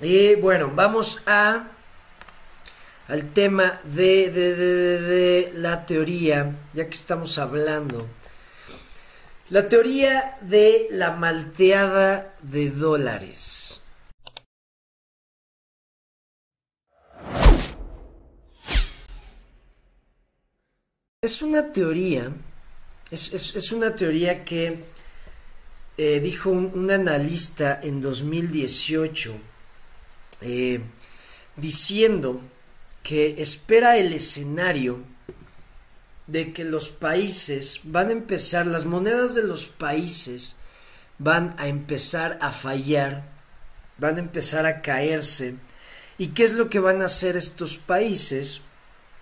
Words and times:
Y 0.00 0.36
bueno, 0.36 0.70
vamos 0.74 1.22
a 1.26 1.66
al 3.08 3.32
tema 3.32 3.80
de, 3.84 4.30
de, 4.30 4.54
de, 4.54 5.00
de, 5.00 5.52
la 5.54 5.86
teoría, 5.86 6.54
ya 6.74 6.84
que 6.84 6.94
estamos 6.94 7.38
hablando. 7.38 8.06
La 9.50 9.66
teoría 9.68 10.36
de 10.42 10.88
la 10.90 11.12
malteada 11.12 12.34
de 12.42 12.70
dólares. 12.70 13.80
Es 21.22 21.42
una 21.42 21.72
teoría, 21.72 22.30
es, 23.10 23.32
es, 23.32 23.56
es 23.56 23.72
una 23.72 23.96
teoría 23.96 24.44
que 24.44 24.84
eh, 25.96 26.20
dijo 26.20 26.50
un, 26.50 26.70
un, 26.74 26.90
analista 26.90 27.80
en 27.82 28.00
2018, 28.00 29.40
eh, 30.40 30.80
diciendo 31.56 32.40
que 33.02 33.40
espera 33.40 33.96
el 33.96 34.12
escenario 34.12 35.02
de 36.26 36.52
que 36.52 36.64
los 36.64 36.90
países 36.90 37.80
van 37.84 38.08
a 38.08 38.12
empezar, 38.12 38.66
las 38.66 38.84
monedas 38.84 39.34
de 39.34 39.44
los 39.44 39.66
países 39.66 40.56
van 41.18 41.54
a 41.58 41.68
empezar 41.68 42.38
a 42.40 42.52
fallar, 42.52 43.24
van 43.96 44.16
a 44.16 44.20
empezar 44.20 44.66
a 44.66 44.82
caerse. 44.82 45.56
¿Y 46.18 46.28
qué 46.28 46.44
es 46.44 46.52
lo 46.52 46.68
que 46.68 46.80
van 46.80 47.02
a 47.02 47.06
hacer 47.06 47.36
estos 47.36 47.78
países? 47.78 48.60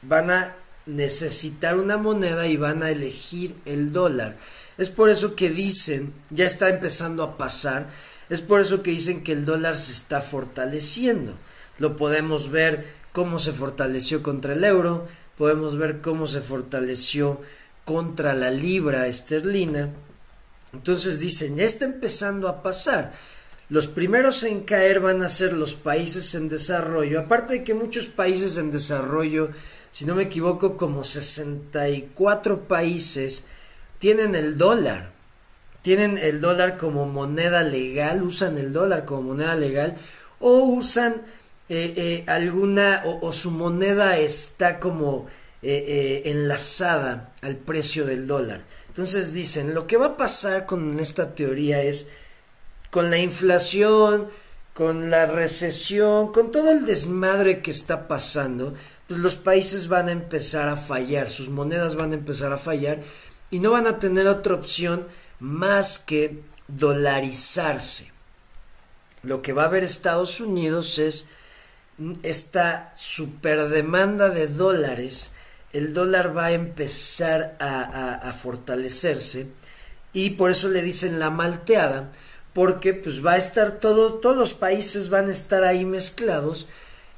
Van 0.03 0.31
a 0.31 0.57
necesitar 0.87 1.77
una 1.77 1.97
moneda 1.97 2.47
y 2.47 2.57
van 2.57 2.83
a 2.83 2.91
elegir 2.91 3.55
el 3.65 3.93
dólar. 3.93 4.37
Es 4.79 4.91
por 4.91 5.09
eso 5.11 5.35
que 5.35 5.51
dicen, 5.51 6.13
ya 6.31 6.47
está 6.47 6.69
empezando 6.69 7.23
a 7.23 7.39
pasar, 7.39 7.89
es 8.29 8.41
por 8.41 8.61
eso 8.61 8.83
que 8.83 8.91
dicen 8.91 9.23
que 9.23 9.33
el 9.33 9.45
dólar 9.45 9.77
se 9.77 9.93
está 9.93 10.21
fortaleciendo. 10.21 11.35
Lo 11.79 11.97
podemos 11.97 12.51
ver 12.51 12.87
cómo 13.13 13.39
se 13.39 13.53
fortaleció 13.53 14.23
contra 14.23 14.55
el 14.55 14.65
euro, 14.65 15.07
podemos 15.39 15.77
ver 15.77 16.01
cómo 16.01 16.27
se 16.27 16.41
fortaleció 16.41 17.41
contra 17.85 18.35
la 18.35 18.51
libra 18.51 19.07
esterlina. 19.07 19.91
Entonces 20.73 21.21
dicen, 21.21 21.57
ya 21.57 21.65
está 21.65 21.85
empezando 21.85 22.49
a 22.49 22.63
pasar. 22.63 23.13
Los 23.69 23.89
primeros 23.89 24.45
en 24.45 24.61
caer 24.61 25.01
van 25.01 25.23
a 25.23 25.29
ser 25.29 25.53
los 25.53 25.75
países 25.75 26.35
en 26.35 26.49
desarrollo, 26.49 27.21
aparte 27.21 27.55
de 27.55 27.65
que 27.65 27.75
muchos 27.75 28.07
países 28.07 28.59
en 28.59 28.71
desarrollo, 28.71 29.51
si 29.91 30.05
no 30.05 30.15
me 30.15 30.25
equivoco, 30.25 30.77
como 30.77 31.03
64 31.03 32.69
países 32.69 33.45
tienen 33.99 34.35
el 34.35 34.57
dólar. 34.57 35.16
Tienen 35.87 36.19
el 36.19 36.41
dólar 36.41 36.79
como 36.79 37.07
moneda 37.07 37.63
legal, 37.63 38.25
usan 38.25 38.59
el 38.59 38.73
dólar 38.73 39.05
como 39.05 39.23
moneda 39.23 39.55
legal 39.55 39.97
o 40.41 40.65
usan 40.65 41.23
eh, 41.69 41.95
eh, 41.97 42.25
alguna 42.27 43.05
o, 43.05 43.33
su 43.33 43.53
moneda 43.53 44.19
está 44.19 44.81
como 44.81 45.29
eh, 45.63 46.23
enlazada 46.25 47.33
al 47.41 47.55
precio 47.55 48.05
del 48.05 48.27
dólar. 48.27 48.65
Entonces 48.89 49.33
dicen, 49.33 49.75
lo 49.75 49.87
que 49.87 49.97
va 49.97 50.07
a 50.07 50.17
pasar 50.17 50.67
con 50.67 50.99
esta 50.99 51.37
teoría 51.37 51.81
es 51.81 52.09
con 52.91 53.09
la 53.09 53.19
inflación, 53.19 54.27
con 54.75 55.09
la 55.09 55.27
recesión, 55.27 56.33
con 56.33 56.51
todo 56.51 56.73
el 56.73 56.85
desmadre 56.85 57.63
que 57.63 57.71
está 57.71 58.09
pasando, 58.09 58.75
pues 59.07 59.21
los 59.21 59.37
países 59.37 59.87
van 59.87 60.09
a 60.09 60.13
empezar 60.13 60.67
a 60.67 60.77
fallar, 60.77 61.31
sus 61.31 61.49
monedas 61.49 61.95
van 61.95 62.11
a 62.11 62.17
empezar 62.17 62.53
a 62.53 62.59
fallar 62.59 63.03
y 63.53 63.61
no 63.61 63.71
van 63.71 63.87
a 63.87 64.01
tener 64.01 64.27
otra 64.27 64.55
opción 64.55 65.07
más 65.41 65.99
que 65.99 66.43
dolarizarse. 66.69 68.13
Lo 69.23 69.43
que 69.43 69.53
va 69.53 69.65
a 69.65 69.67
haber 69.67 69.85
Estados 69.85 70.41
Unidos 70.41 70.99
es 70.99 71.29
esta 72.23 72.93
superdemanda 72.95 74.29
de 74.29 74.49
dólares, 74.49 75.33
el 75.73 75.95
dólar 75.95 76.37
va 76.37 76.47
a 76.47 76.53
empezar 76.53 77.57
a, 77.59 78.33
fortalecerse 78.33 79.49
y 80.13 80.31
por 80.31 80.51
eso 80.51 80.69
le 80.69 80.83
dicen 80.83 81.19
la 81.19 81.31
malteada, 81.31 82.13
porque 82.53 82.95
pues 82.95 83.25
va 83.25 83.33
a 83.33 83.37
estar 83.37 83.81
todo, 83.81 84.15
todos 84.15 84.37
los 84.37 84.55
países 84.55 85.09
van 85.11 85.29
a 85.29 85.33
estar 85.33 85.65
ahí 85.65 85.85
mezclados 85.85 86.67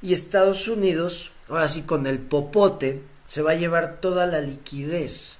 y 0.01 0.13
Estados 0.13 0.67
Unidos, 0.67 1.31
ahora 1.47 1.67
sí 1.67 1.83
con 1.83 2.07
el 2.07 2.19
popote, 2.19 3.01
se 3.25 3.41
va 3.41 3.51
a 3.51 3.55
llevar 3.55 4.01
toda 4.01 4.25
la 4.25 4.41
liquidez, 4.41 5.39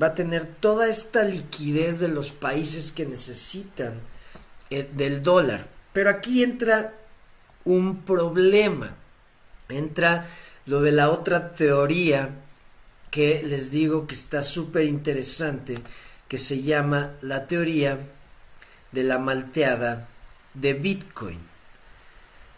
va 0.00 0.08
a 0.08 0.14
tener 0.14 0.44
toda 0.46 0.88
esta 0.88 1.22
liquidez 1.22 2.00
de 2.00 2.08
los 2.08 2.30
países 2.32 2.92
que 2.92 3.06
necesitan 3.06 3.94
eh, 4.70 4.88
del 4.92 5.22
dólar. 5.22 5.66
Pero 5.92 6.10
aquí 6.10 6.42
entra 6.42 6.94
un 7.64 8.02
problema. 8.02 8.94
Entra 9.68 10.26
lo 10.66 10.80
de 10.82 10.92
la 10.92 11.10
otra 11.10 11.52
teoría 11.52 12.30
que 13.10 13.42
les 13.42 13.70
digo 13.70 14.06
que 14.06 14.14
está 14.14 14.42
súper 14.42 14.84
interesante, 14.84 15.78
que 16.28 16.38
se 16.38 16.62
llama 16.62 17.14
la 17.22 17.46
teoría 17.46 17.98
de 18.92 19.04
la 19.04 19.18
malteada 19.18 20.08
de 20.54 20.74
Bitcoin. 20.74 21.38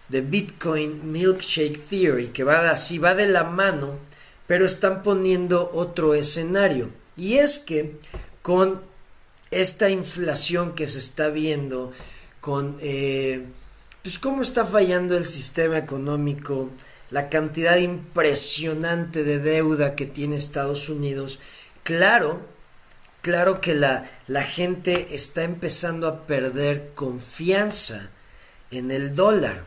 De 0.09 0.23
Bitcoin 0.23 1.13
Milkshake 1.13 1.79
Theory, 1.79 2.29
que 2.29 2.43
va 2.43 2.71
así, 2.71 2.99
va 2.99 3.15
de 3.15 3.29
la 3.29 3.45
mano, 3.45 3.99
pero 4.47 4.67
están 4.67 5.03
poniendo 5.03 5.71
otro 5.73 6.15
escenario. 6.15 6.91
Y 7.17 7.39
es 7.39 7.59
que 7.59 7.97
con 8.43 8.83
esta 9.51 9.91
inflación 9.91 10.75
que 10.75 10.87
se 10.89 10.99
está 10.99 11.29
viendo, 11.29 11.93
con 12.41 12.79
eh, 12.81 13.45
pues 14.03 14.19
cómo 14.19 14.43
está 14.43 14.65
fallando 14.65 15.17
el 15.17 15.25
sistema 15.25 15.79
económico, 15.79 16.71
la 17.11 17.29
cantidad 17.29 17.77
impresionante 17.77 19.25
de 19.25 19.39
deuda 19.39 19.97
que 19.97 20.07
tiene 20.07 20.37
Estados 20.37 20.89
Unidos, 20.89 21.41
claro, 21.83 22.41
claro 23.21 23.61
que 23.61 23.75
la, 23.75 24.09
la 24.27 24.45
gente 24.45 25.09
está 25.15 25.43
empezando 25.43 26.07
a 26.07 26.27
perder 26.27 26.93
confianza 26.95 28.11
en 28.71 28.91
el 28.91 29.15
dólar. 29.15 29.65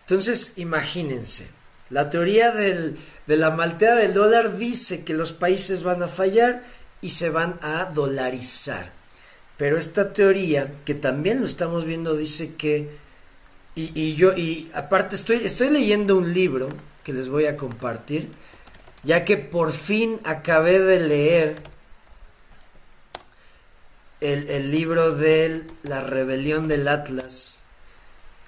Entonces, 0.00 0.52
imagínense, 0.56 1.48
la 1.90 2.10
teoría 2.10 2.50
del, 2.50 2.96
de 3.26 3.36
la 3.36 3.50
malteada 3.50 3.96
del 3.96 4.14
dólar 4.14 4.56
dice 4.56 5.04
que 5.04 5.14
los 5.14 5.32
países 5.32 5.82
van 5.82 6.02
a 6.02 6.08
fallar 6.08 6.64
y 7.00 7.10
se 7.10 7.30
van 7.30 7.58
a 7.62 7.86
dolarizar. 7.86 8.92
Pero 9.56 9.78
esta 9.78 10.12
teoría, 10.12 10.72
que 10.84 10.94
también 10.94 11.40
lo 11.40 11.46
estamos 11.46 11.84
viendo, 11.84 12.16
dice 12.16 12.54
que 12.54 13.06
y, 13.76 13.92
y, 13.94 14.14
yo, 14.14 14.32
y 14.32 14.70
aparte 14.74 15.16
estoy, 15.16 15.44
estoy 15.44 15.68
leyendo 15.68 16.16
un 16.16 16.32
libro 16.32 16.70
que 17.04 17.12
les 17.12 17.28
voy 17.28 17.44
a 17.44 17.58
compartir, 17.58 18.30
ya 19.04 19.24
que 19.24 19.36
por 19.36 19.72
fin 19.72 20.18
acabé 20.24 20.80
de 20.80 21.00
leer 21.00 21.54
el, 24.22 24.48
el 24.48 24.70
libro 24.70 25.12
de 25.12 25.66
La 25.82 26.00
rebelión 26.00 26.68
del 26.68 26.88
Atlas. 26.88 27.60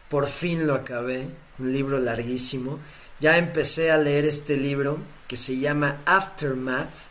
Por 0.09 0.29
fin 0.29 0.67
lo 0.67 0.75
acabé, 0.75 1.29
un 1.59 1.73
libro 1.75 1.99
larguísimo. 1.99 2.79
Ya 3.21 3.37
empecé 3.37 3.91
a 3.91 3.99
leer 3.99 4.25
este 4.25 4.57
libro 4.57 4.99
que 5.27 5.37
se 5.37 5.59
llama 5.59 6.01
Aftermath. 6.07 7.08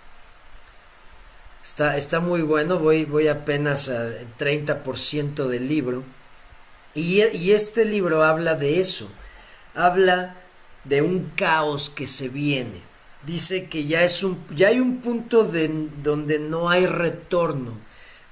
Está, 1.68 1.98
está 1.98 2.22
muy 2.22 2.44
bueno, 2.44 2.80
voy, 2.80 3.04
voy 3.04 3.28
apenas 3.28 3.90
al 3.90 4.26
30% 4.40 5.48
del 5.48 5.68
libro. 5.68 6.02
Y, 6.96 7.22
y, 7.22 7.52
este 7.52 7.84
libro 7.84 8.24
habla 8.24 8.56
de 8.56 8.80
eso, 8.80 9.10
habla 9.76 10.38
de 10.86 11.02
un 11.02 11.30
caos 11.36 11.90
que 11.90 12.08
se 12.08 12.30
viene. 12.30 12.82
Dice 13.24 13.68
que 13.68 13.86
ya, 13.86 14.04
es 14.04 14.24
un, 14.24 14.42
ya 14.56 14.70
hay 14.70 14.80
un 14.80 15.02
punto 15.02 15.44
de, 15.44 15.90
donde 16.02 16.40
no 16.40 16.70
hay 16.70 16.86
retorno 16.86 17.74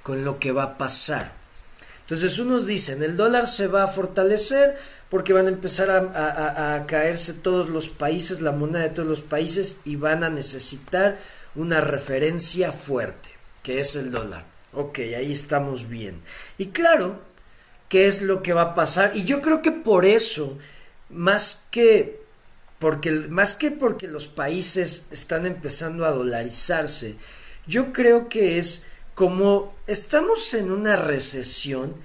con 0.02 0.23
lo 0.23 0.40
que 0.40 0.53
va 0.53 0.63
a 0.63 0.78
pasar. 0.78 1.34
Entonces 2.00 2.40
unos 2.40 2.66
dicen, 2.66 3.03
el 3.03 3.17
dólar 3.17 3.47
se 3.47 3.67
va 3.67 3.84
a 3.84 3.90
fortalecer 3.90 4.78
porque 5.09 5.34
van 5.34 5.47
a 5.47 5.50
empezar 5.50 5.90
a, 5.90 5.97
a, 5.97 6.76
a, 6.76 6.85
caerse 6.85 7.34
todos 7.34 7.67
los 7.67 7.90
países, 7.90 8.40
la 8.40 8.53
moneda 8.53 8.84
de 8.84 8.90
todos 8.91 9.09
los 9.09 9.22
países 9.22 9.79
y 9.84 9.97
van 9.97 10.23
a 10.23 10.29
necesitar 10.29 11.17
una 11.55 11.81
referencia 11.81 12.72
fuerte, 12.72 13.29
que 13.63 13.79
es 13.79 13.96
el 13.96 14.11
dólar. 14.11 14.46
Ok, 14.73 14.99
ahí 14.99 15.31
estamos 15.31 15.87
bien. 15.87 16.22
Y 16.57 16.67
claro, 16.67 17.22
qué 17.90 18.07
es 18.07 18.22
lo 18.22 18.43
que 18.43 18.53
va 18.53 18.61
a 18.61 18.75
pasar. 18.75 19.16
Y 19.16 19.25
yo 19.25 19.41
creo 19.41 19.61
que 19.61 19.72
por 19.72 20.05
eso, 20.05 20.57
más 21.09 21.66
que 21.72 22.23
porque 22.79 23.11
más 23.11 23.55
que 23.55 23.72
porque 23.72 24.07
los 24.07 24.28
países 24.28 25.07
están 25.11 25.46
empezando 25.46 26.05
a 26.05 26.11
dolarizarse, 26.11 27.16
yo 27.67 27.93
creo 27.93 28.28
que 28.28 28.57
es 28.57 28.84
como 29.16 29.73
estamos 29.87 30.53
en 30.53 30.72
una 30.72 30.97
recesión, 30.97 31.96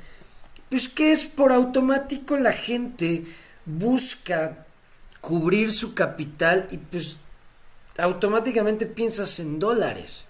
pues 0.69 0.89
que 0.89 1.11
es 1.11 1.25
por 1.25 1.53
automático 1.53 2.37
la 2.37 2.53
gente 2.53 3.25
busca 3.67 4.65
cubrir 5.21 5.73
su 5.73 5.95
capital 5.95 6.69
y 6.71 6.79
pues 6.79 7.17
automáticamente 7.99 8.87
piensas 8.87 9.41
en 9.41 9.59
dólares. 9.59 10.27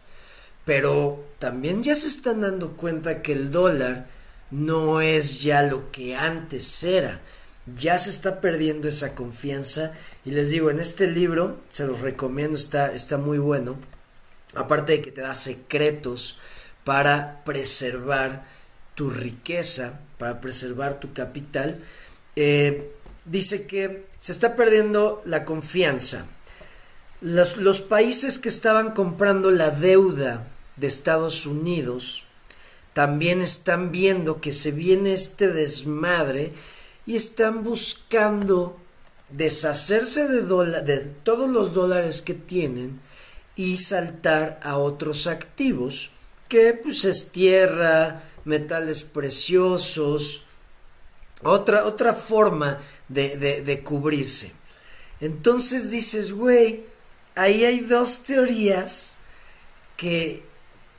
Pero 0.64 1.24
también 1.38 1.82
ya 1.82 1.94
se 1.94 2.08
están 2.08 2.42
dando 2.42 2.76
cuenta 2.76 3.22
que 3.22 3.32
el 3.32 3.50
dólar 3.50 4.06
no 4.50 5.00
es 5.00 5.42
ya 5.42 5.62
lo 5.62 5.90
que 5.90 6.16
antes 6.16 6.82
era. 6.84 7.20
ya 7.76 7.98
se 7.98 8.10
está 8.10 8.40
perdiendo 8.40 8.88
esa 8.88 9.14
confianza 9.14 9.92
y 10.24 10.32
les 10.32 10.50
digo, 10.50 10.70
en 10.70 10.80
este 10.80 11.06
libro, 11.06 11.60
se 11.72 11.86
los 11.86 12.00
recomiendo, 12.00 12.56
está, 12.56 12.92
está 12.92 13.16
muy 13.16 13.38
bueno, 13.38 13.76
aparte 14.54 14.92
de 14.92 15.02
que 15.02 15.12
te 15.12 15.20
da 15.20 15.34
secretos 15.34 16.38
para 16.84 17.44
preservar 17.44 18.44
tu 18.94 19.10
riqueza, 19.10 20.00
para 20.18 20.40
preservar 20.40 21.00
tu 21.00 21.12
capital, 21.12 21.78
eh, 22.34 22.90
dice 23.24 23.66
que 23.66 24.06
se 24.18 24.32
está 24.32 24.56
perdiendo 24.56 25.22
la 25.24 25.44
confianza. 25.44 26.26
Los, 27.20 27.58
los 27.58 27.80
países 27.82 28.38
que 28.38 28.48
estaban 28.48 28.92
comprando 28.92 29.50
la 29.50 29.70
deuda 29.70 30.46
de 30.76 30.86
Estados 30.86 31.44
Unidos 31.44 32.24
también 32.94 33.42
están 33.42 33.92
viendo 33.92 34.40
que 34.40 34.52
se 34.52 34.72
viene 34.72 35.12
este 35.12 35.48
desmadre 35.48 36.52
y 37.06 37.16
están 37.16 37.62
buscando 37.62 38.78
deshacerse 39.28 40.28
de, 40.28 40.42
de 40.82 40.98
todos 41.22 41.48
los 41.48 41.74
dólares 41.74 42.22
que 42.22 42.34
tienen 42.34 43.00
y 43.54 43.76
saltar 43.76 44.58
a 44.62 44.78
otros 44.78 45.26
activos 45.26 46.10
que 46.48 46.72
pues 46.72 47.04
es 47.04 47.30
tierra, 47.30 48.22
metales 48.44 49.02
preciosos, 49.02 50.44
otra, 51.42 51.84
otra 51.84 52.14
forma 52.14 52.80
de, 53.08 53.36
de 53.36 53.82
cubrirse. 53.82 54.52
Entonces 55.20 55.90
dices, 55.90 56.32
güey, 56.32 56.89
ahí 57.40 57.64
hay 57.64 57.80
dos 57.80 58.22
teorías 58.22 59.16
que 59.96 60.42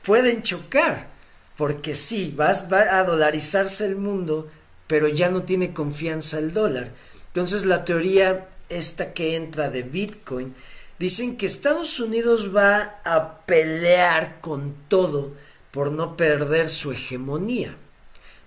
pueden 0.04 0.42
chocar, 0.42 1.08
porque 1.56 1.94
sí, 1.94 2.32
vas, 2.36 2.66
va 2.72 2.98
a 2.98 3.04
dolarizarse 3.04 3.86
el 3.86 3.96
mundo, 3.96 4.48
pero 4.86 5.08
ya 5.08 5.30
no 5.30 5.44
tiene 5.44 5.72
confianza 5.72 6.38
el 6.38 6.52
dólar. 6.52 6.90
Entonces 7.28 7.64
la 7.64 7.84
teoría 7.84 8.48
esta 8.72 9.12
que 9.12 9.36
entra 9.36 9.70
de 9.70 9.82
Bitcoin, 9.82 10.54
dicen 10.98 11.36
que 11.36 11.46
Estados 11.46 12.00
Unidos 12.00 12.54
va 12.54 13.00
a 13.04 13.40
pelear 13.46 14.40
con 14.40 14.74
todo 14.88 15.32
por 15.70 15.92
no 15.92 16.16
perder 16.16 16.68
su 16.68 16.92
hegemonía, 16.92 17.76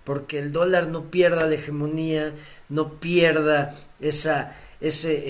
porque 0.04 0.40
el 0.40 0.52
dólar 0.52 0.88
no 0.88 1.10
pierda 1.10 1.48
la 1.48 1.56
hegemonía, 1.56 2.34
no 2.70 3.00
pierda 3.00 3.76
ese 4.00 4.52
eh, 4.82 5.22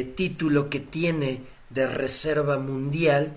eh, 0.00 0.12
título 0.16 0.70
que 0.70 0.80
tiene 0.80 1.53
de 1.74 1.86
reserva 1.86 2.58
mundial 2.58 3.32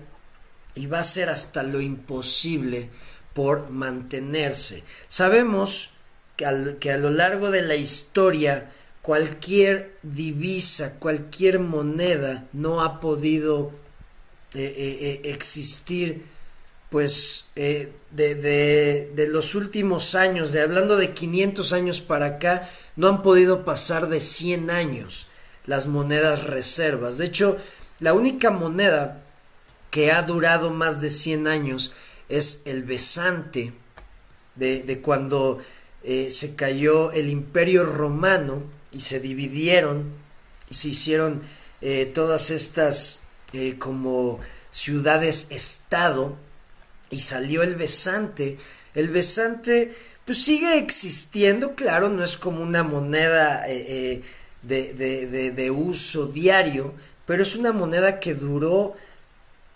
y 0.74 0.86
va 0.86 1.00
a 1.00 1.04
ser 1.04 1.28
hasta 1.28 1.62
lo 1.62 1.80
imposible 1.80 2.88
por 3.34 3.70
mantenerse. 3.70 4.84
Sabemos 5.08 5.90
que, 6.36 6.76
que 6.80 6.92
a 6.92 6.98
lo 6.98 7.10
largo 7.10 7.50
de 7.50 7.62
la 7.62 7.74
historia 7.74 8.72
cualquier 9.02 9.96
divisa, 10.02 10.94
cualquier 10.98 11.58
moneda 11.58 12.46
no 12.52 12.82
ha 12.82 13.00
podido 13.00 13.72
eh, 14.54 15.20
existir 15.24 16.24
pues 16.90 17.46
de, 17.54 17.92
de, 18.10 19.10
de, 19.14 19.28
los 19.28 19.54
últimos 19.54 20.14
años, 20.14 20.52
de 20.52 20.62
hablando 20.62 20.96
de 20.96 21.12
500 21.12 21.72
años 21.74 22.00
para 22.00 22.26
acá, 22.26 22.68
no 22.96 23.08
han 23.08 23.22
podido 23.22 23.64
pasar 23.64 24.08
de 24.08 24.20
100 24.20 24.70
años 24.70 25.26
las 25.66 25.86
monedas 25.86 26.44
reservas. 26.44 27.18
De 27.18 27.26
hecho, 27.26 27.58
la 28.00 28.12
única 28.12 28.50
moneda 28.50 29.24
que 29.90 30.12
ha 30.12 30.22
durado 30.22 30.70
más 30.70 31.00
de 31.00 31.10
100 31.10 31.46
años 31.46 31.92
es 32.28 32.62
el 32.66 32.82
besante 32.82 33.72
de, 34.54 34.82
de 34.82 35.00
cuando 35.00 35.60
eh, 36.04 36.30
se 36.30 36.54
cayó 36.54 37.10
el 37.12 37.28
imperio 37.28 37.84
romano 37.84 38.62
y 38.92 39.00
se 39.00 39.20
dividieron 39.20 40.12
y 40.70 40.74
se 40.74 40.88
hicieron 40.88 41.42
eh, 41.80 42.06
todas 42.06 42.50
estas 42.50 43.18
eh, 43.52 43.76
como 43.78 44.38
ciudades-estado 44.70 46.36
y 47.10 47.20
salió 47.20 47.62
el 47.62 47.74
besante. 47.74 48.58
El 48.94 49.10
besante 49.10 49.92
pues 50.24 50.44
sigue 50.44 50.78
existiendo, 50.78 51.74
claro, 51.74 52.10
no 52.10 52.22
es 52.22 52.36
como 52.36 52.62
una 52.62 52.82
moneda 52.82 53.62
de, 53.66 54.22
de, 54.62 55.50
de, 55.50 55.70
uso 55.70 56.26
diario, 56.26 56.94
pero 57.28 57.42
es 57.42 57.56
una 57.56 57.72
moneda 57.72 58.20
que 58.20 58.34
duró 58.34 58.96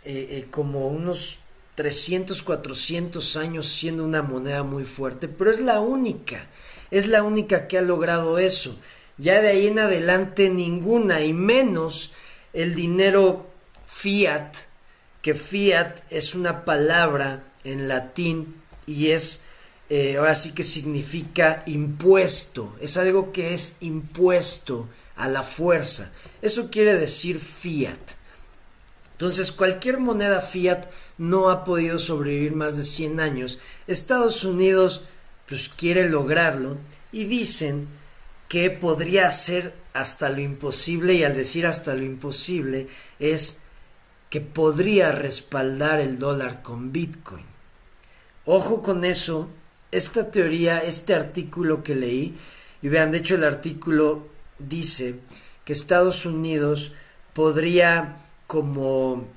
eh, 0.07 0.27
eh, 0.31 0.47
como 0.51 0.89
unos 0.89 1.39
300, 1.75 2.43
400 2.43 3.37
años 3.37 3.69
siendo 3.69 4.07
una 4.07 4.23
moneda 4.23 4.63
muy 4.63 4.85
fuerte, 4.85 5.29
pero 5.29 5.51
es 5.51 5.61
la 5.61 5.79
única, 5.79 6.47
es 6.91 7.09
la 7.09 7.23
única 7.23 7.69
que 7.69 7.77
ha 7.77 7.83
logrado 7.83 8.39
eso. 8.39 8.75
Ya 9.19 9.43
de 9.43 9.49
ahí 9.49 9.67
en 9.67 9.81
adelante 9.81 10.49
ninguna, 10.49 11.21
y 11.21 11.35
menos 11.35 12.13
el 12.55 12.75
dinero 12.75 13.51
fiat, 13.87 14.55
que 15.21 15.35
fiat 15.35 15.99
es 16.09 16.35
una 16.35 16.65
palabra 16.65 17.45
en 17.65 17.87
latín 17.87 18.63
y 18.87 19.11
es, 19.11 19.43
eh, 19.95 20.17
ahora 20.17 20.35
sí 20.35 20.53
que 20.53 20.65
significa 20.65 21.65
impuesto, 21.67 22.75
es 22.81 22.97
algo 22.97 23.31
que 23.31 23.53
es 23.53 23.77
impuesto 23.81 24.89
a 25.17 25.29
la 25.29 25.43
fuerza. 25.43 26.11
Eso 26.41 26.71
quiere 26.71 26.95
decir 26.95 27.39
fiat. 27.39 28.01
Entonces, 29.11 29.53
cualquier 29.53 29.99
moneda 29.99 30.41
fiat 30.41 30.87
no 31.19 31.51
ha 31.51 31.63
podido 31.65 31.99
sobrevivir 31.99 32.55
más 32.55 32.79
de 32.79 32.85
100 32.85 33.21
años. 33.21 33.59
Estados 33.87 34.45
Unidos 34.45 35.03
pues 35.47 35.69
quiere 35.69 36.09
lograrlo 36.09 36.79
y 37.13 37.25
dicen 37.25 37.87
que 38.49 38.71
podría 38.71 39.27
hacer 39.27 39.75
hasta 39.93 40.31
lo 40.31 40.41
imposible 40.41 41.13
y 41.13 41.25
al 41.25 41.37
decir 41.37 41.67
hasta 41.67 41.93
lo 41.93 42.05
imposible 42.05 42.89
es 43.19 43.59
que 44.31 44.41
podría 44.41 45.13
respaldar 45.13 46.01
el 46.01 46.19
dólar 46.19 46.63
con 46.63 46.93
Bitcoin. 46.93 47.45
Ojo 48.47 48.81
con 48.81 49.05
eso, 49.05 49.51
esta 49.93 50.31
teoría, 50.31 50.79
este 50.79 51.15
artículo 51.15 51.83
que 51.83 51.95
leí, 51.95 52.37
y 52.83 52.89
vean, 52.89 53.13
de 53.13 53.19
hecho 53.19 53.37
el 53.37 53.45
artículo 53.45 54.27
dice 54.59 55.21
que 55.65 55.73
Estados 55.73 56.27
Unidos 56.27 56.93
podría 57.33 58.17
como 58.47 59.29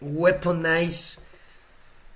weaponize, 0.00 1.20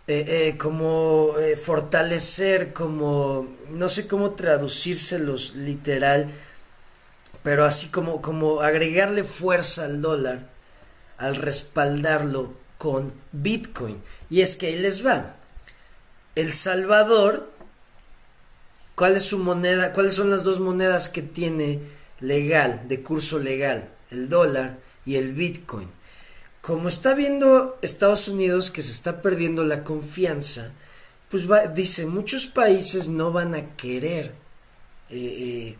eh, 0.06 0.25
eh, 0.26 0.56
como 0.56 1.34
eh, 1.38 1.56
fortalecer, 1.56 2.72
como 2.72 3.46
no 3.70 3.88
sé 3.88 4.06
cómo 4.06 4.31
traducírselos 4.31 5.54
literal, 5.54 6.28
pero 7.42 7.64
así 7.64 7.88
como, 7.88 8.22
como 8.22 8.62
agregarle 8.62 9.25
fuerza 9.25 9.84
al 9.84 10.00
dólar 10.00 10.50
al 11.20 11.37
respaldarlo 11.37 12.54
con 12.78 13.12
Bitcoin. 13.30 14.02
Y 14.30 14.40
es 14.40 14.56
que 14.56 14.68
ahí 14.68 14.78
les 14.78 15.06
va. 15.06 15.37
El 16.35 16.52
Salvador, 16.52 17.50
¿cuál 19.00 19.16
es 19.16 19.23
su 19.23 19.38
moneda? 19.38 19.95
¿Cuáles 19.95 20.12
son 20.12 20.28
las 20.28 20.45
dos 20.45 20.61
monedas 20.61 21.09
que 21.09 21.23
tiene 21.23 21.80
legal, 22.21 22.83
de 22.87 23.02
curso 23.02 23.38
legal, 23.38 23.88
el 24.11 24.28
dólar 24.28 24.76
y 25.07 25.16
el 25.16 25.33
Bitcoin. 25.33 25.88
Como 26.61 26.90
está 26.90 27.14
viendo 27.14 27.78
Estados 27.80 28.28
Unidos 28.28 28.71
que 28.71 28.83
se 28.83 28.90
está 28.90 29.23
perdiendo 29.23 29.64
la 29.64 29.85
confianza, 29.85 30.73
pues 31.30 31.47
dice, 31.75 32.04
muchos 32.04 32.45
países 32.45 33.09
no 33.09 33.33
van 33.33 33.54
a 33.54 33.75
querer 33.75 34.35
eh, 35.09 35.16
eh, 35.16 35.76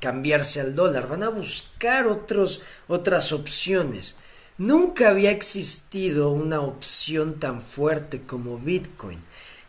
cambiarse 0.00 0.62
al 0.62 0.74
dólar, 0.74 1.06
van 1.06 1.24
a 1.24 1.28
buscar 1.28 2.06
otros, 2.06 2.62
otras 2.86 3.32
opciones. 3.32 4.16
Nunca 4.56 5.10
había 5.10 5.32
existido 5.32 6.30
una 6.30 6.62
opción 6.62 7.38
tan 7.38 7.60
fuerte 7.60 8.22
como 8.22 8.56
Bitcoin. 8.56 9.20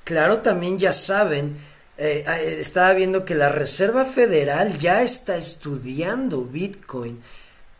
Claro, 0.06 0.40
también 0.40 0.80
ya 0.80 0.94
saben 0.94 1.58
eh, 2.02 2.24
eh, 2.26 2.58
estaba 2.62 2.94
viendo 2.94 3.26
que 3.26 3.36
la 3.36 3.50
Reserva 3.50 4.06
Federal 4.06 4.78
ya 4.78 5.04
está 5.04 5.36
estudiando 5.36 6.46
Bitcoin 6.46 7.20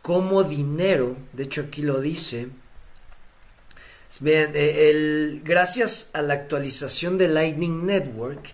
como 0.02 0.44
dinero, 0.44 1.16
de 1.32 1.44
hecho 1.44 1.62
aquí 1.62 1.80
lo 1.80 2.02
dice. 2.02 2.48
Eh, 4.22 5.40
gracias 5.42 6.10
a 6.12 6.20
la 6.20 6.34
actualización 6.34 7.16
de 7.16 7.28
Lightning 7.28 7.86
Network, 7.86 8.52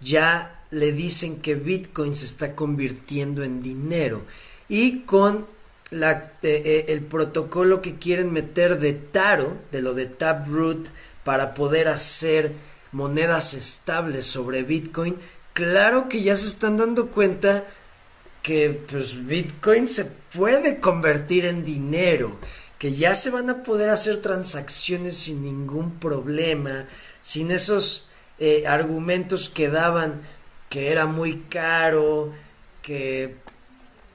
ya 0.00 0.64
le 0.70 0.92
dicen 0.92 1.42
que 1.42 1.56
Bitcoin 1.56 2.16
se 2.16 2.24
está 2.24 2.54
convirtiendo 2.54 3.44
en 3.44 3.60
dinero. 3.60 4.24
Y 4.66 5.00
con 5.00 5.46
la, 5.90 6.32
el 6.42 7.02
protocolo 7.02 7.82
que 7.82 7.96
quieren 7.96 8.32
meter 8.32 8.80
de 8.80 8.94
Taro, 8.94 9.58
de 9.72 9.82
lo 9.82 9.92
de 9.92 10.06
Taproot, 10.06 10.88
para 11.22 11.52
poder 11.52 11.88
hacer 11.88 12.54
monedas 12.92 13.54
estables 13.54 14.26
sobre 14.26 14.62
Bitcoin, 14.62 15.16
claro 15.52 16.08
que 16.08 16.22
ya 16.22 16.36
se 16.36 16.46
están 16.46 16.76
dando 16.76 17.08
cuenta 17.08 17.64
que 18.42 18.70
pues 18.90 19.26
Bitcoin 19.26 19.88
se 19.88 20.04
puede 20.04 20.80
convertir 20.80 21.44
en 21.46 21.64
dinero, 21.64 22.38
que 22.78 22.94
ya 22.94 23.14
se 23.14 23.30
van 23.30 23.50
a 23.50 23.62
poder 23.62 23.90
hacer 23.90 24.22
transacciones 24.22 25.16
sin 25.16 25.42
ningún 25.42 25.98
problema, 25.98 26.86
sin 27.20 27.50
esos 27.50 28.08
eh, 28.38 28.66
argumentos 28.66 29.48
que 29.48 29.68
daban 29.68 30.20
que 30.68 30.90
era 30.90 31.06
muy 31.06 31.44
caro, 31.48 32.32
que 32.82 33.36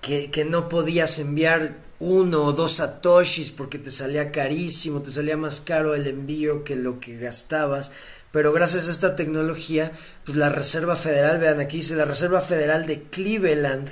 que, 0.02 0.32
que 0.32 0.44
no 0.44 0.68
podías 0.68 1.20
enviar 1.20 1.78
uno 2.00 2.46
o 2.46 2.54
dos 2.54 2.74
satoshis 2.74 3.52
porque 3.52 3.78
te 3.78 3.92
salía 3.92 4.32
carísimo, 4.32 5.02
te 5.02 5.12
salía 5.12 5.38
más 5.38 5.62
caro 5.62 5.94
el 5.94 6.08
envío 6.08 6.64
que 6.64 6.76
lo 6.76 7.00
que 7.00 7.18
gastabas. 7.18 7.92
Pero 8.32 8.54
gracias 8.54 8.88
a 8.88 8.92
esta 8.92 9.16
tecnología, 9.16 9.92
pues 10.26 10.38
la 10.38 10.50
Reserva 10.50 10.96
Federal, 10.96 11.40
vean 11.40 11.60
aquí 11.60 11.78
dice 11.78 11.96
la 11.96 12.06
Reserva 12.06 12.42
Federal 12.42 12.86
de 12.86 13.04
Cleveland 13.04 13.90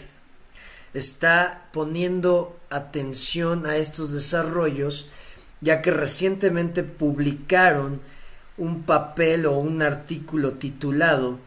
está 0.94 1.68
poniendo 1.72 2.58
atención 2.70 3.66
a 3.66 3.78
estos 3.78 4.12
desarrollos, 4.12 5.10
ya 5.62 5.82
que 5.82 5.92
recientemente 5.92 6.84
publicaron 6.84 8.02
un 8.58 8.84
papel 8.84 9.46
o 9.46 9.58
un 9.58 9.82
artículo 9.82 10.54
titulado 10.54 11.40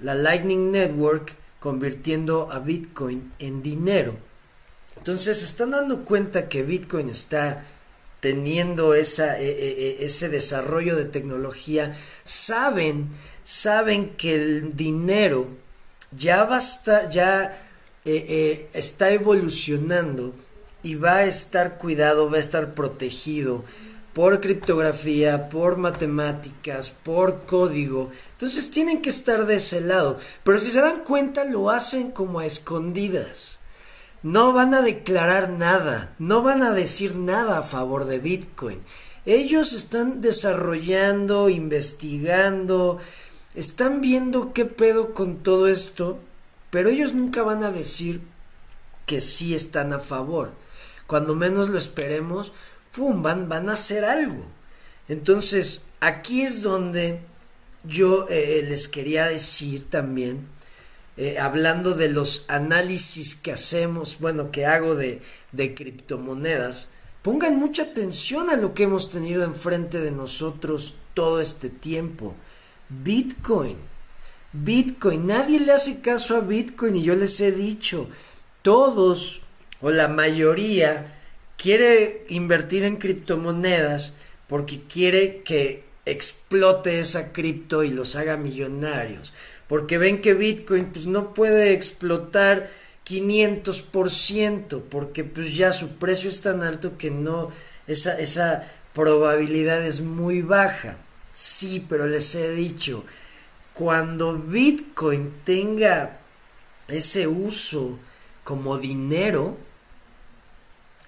La 0.00 0.14
Lightning 0.14 0.70
Network 0.70 1.36
convirtiendo 1.60 2.48
a 2.52 2.60
Bitcoin 2.60 3.32
en 3.38 3.62
dinero. 3.62 4.16
Entonces 4.96 5.38
se 5.38 5.44
están 5.44 5.70
dando 5.72 6.04
cuenta 6.04 6.48
que 6.48 6.62
Bitcoin 6.62 7.08
está 7.08 7.64
teniendo 8.20 8.94
esa, 8.94 9.38
e, 9.38 9.48
e, 9.48 9.98
e, 10.00 10.04
ese 10.04 10.28
desarrollo 10.28 10.96
de 10.96 11.04
tecnología, 11.04 11.96
saben, 12.24 13.08
saben 13.42 14.10
que 14.16 14.34
el 14.34 14.76
dinero 14.76 15.48
ya 16.10 16.44
va 16.44 16.56
a 16.56 16.58
estar, 16.58 17.10
ya 17.10 17.66
eh, 18.04 18.26
eh, 18.28 18.68
está 18.72 19.10
evolucionando 19.10 20.34
y 20.82 20.94
va 20.94 21.16
a 21.16 21.26
estar 21.26 21.78
cuidado, 21.78 22.30
va 22.30 22.38
a 22.38 22.40
estar 22.40 22.74
protegido 22.74 23.64
por 24.14 24.40
criptografía, 24.40 25.48
por 25.48 25.76
matemáticas, 25.76 26.90
por 26.90 27.44
código. 27.44 28.10
Entonces 28.32 28.70
tienen 28.70 29.00
que 29.00 29.10
estar 29.10 29.46
de 29.46 29.56
ese 29.56 29.80
lado. 29.80 30.18
Pero 30.42 30.58
si 30.58 30.72
se 30.72 30.80
dan 30.80 31.04
cuenta, 31.04 31.44
lo 31.44 31.70
hacen 31.70 32.10
como 32.10 32.40
a 32.40 32.46
escondidas. 32.46 33.57
No 34.22 34.52
van 34.52 34.74
a 34.74 34.82
declarar 34.82 35.50
nada, 35.50 36.14
no 36.18 36.42
van 36.42 36.62
a 36.62 36.72
decir 36.72 37.14
nada 37.14 37.58
a 37.58 37.62
favor 37.62 38.04
de 38.06 38.18
Bitcoin. 38.18 38.80
Ellos 39.26 39.72
están 39.72 40.20
desarrollando, 40.20 41.48
investigando, 41.48 42.98
están 43.54 44.00
viendo 44.00 44.52
qué 44.52 44.64
pedo 44.64 45.14
con 45.14 45.38
todo 45.42 45.68
esto, 45.68 46.18
pero 46.70 46.88
ellos 46.88 47.14
nunca 47.14 47.42
van 47.42 47.62
a 47.62 47.70
decir 47.70 48.20
que 49.06 49.20
sí 49.20 49.54
están 49.54 49.92
a 49.92 50.00
favor. 50.00 50.52
Cuando 51.06 51.34
menos 51.34 51.68
lo 51.68 51.78
esperemos, 51.78 52.52
¡pum! 52.94 53.22
Van, 53.22 53.48
van 53.48 53.68
a 53.68 53.74
hacer 53.74 54.04
algo. 54.04 54.44
Entonces, 55.08 55.86
aquí 56.00 56.42
es 56.42 56.62
donde 56.62 57.20
yo 57.84 58.26
eh, 58.28 58.64
les 58.68 58.88
quería 58.88 59.26
decir 59.26 59.88
también, 59.88 60.46
eh, 61.18 61.38
hablando 61.38 61.94
de 61.94 62.08
los 62.08 62.44
análisis 62.46 63.34
que 63.34 63.52
hacemos, 63.52 64.18
bueno, 64.20 64.52
que 64.52 64.66
hago 64.66 64.94
de, 64.94 65.20
de 65.50 65.74
criptomonedas, 65.74 66.90
pongan 67.22 67.58
mucha 67.58 67.82
atención 67.82 68.50
a 68.50 68.56
lo 68.56 68.72
que 68.72 68.84
hemos 68.84 69.10
tenido 69.10 69.42
enfrente 69.42 69.98
de 69.98 70.12
nosotros 70.12 70.94
todo 71.14 71.40
este 71.40 71.70
tiempo. 71.70 72.36
Bitcoin. 72.88 73.76
Bitcoin. 74.52 75.26
Nadie 75.26 75.58
le 75.58 75.72
hace 75.72 76.00
caso 76.00 76.36
a 76.36 76.40
Bitcoin 76.40 76.94
y 76.94 77.02
yo 77.02 77.16
les 77.16 77.40
he 77.40 77.50
dicho, 77.50 78.08
todos 78.62 79.42
o 79.80 79.90
la 79.90 80.06
mayoría 80.06 81.18
quiere 81.56 82.26
invertir 82.28 82.84
en 82.84 82.96
criptomonedas 82.96 84.14
porque 84.46 84.82
quiere 84.82 85.42
que 85.42 85.84
explote 86.06 87.00
esa 87.00 87.32
cripto 87.32 87.82
y 87.82 87.90
los 87.90 88.14
haga 88.16 88.36
millonarios. 88.36 89.34
Porque 89.68 89.98
ven 89.98 90.20
que 90.20 90.34
Bitcoin 90.34 90.86
pues 90.86 91.06
no 91.06 91.34
puede 91.34 91.72
explotar 91.72 92.70
500% 93.06 94.82
porque 94.90 95.24
pues 95.24 95.56
ya 95.56 95.72
su 95.72 95.96
precio 95.96 96.28
es 96.28 96.40
tan 96.40 96.62
alto 96.62 96.98
que 96.98 97.10
no 97.10 97.50
esa 97.86 98.18
esa 98.18 98.70
probabilidad 98.94 99.84
es 99.84 100.00
muy 100.00 100.42
baja. 100.42 100.96
Sí, 101.32 101.86
pero 101.88 102.06
les 102.06 102.34
he 102.34 102.50
dicho, 102.52 103.04
cuando 103.72 104.36
Bitcoin 104.36 105.34
tenga 105.44 106.18
ese 106.88 107.28
uso 107.28 107.98
como 108.42 108.78
dinero, 108.78 109.56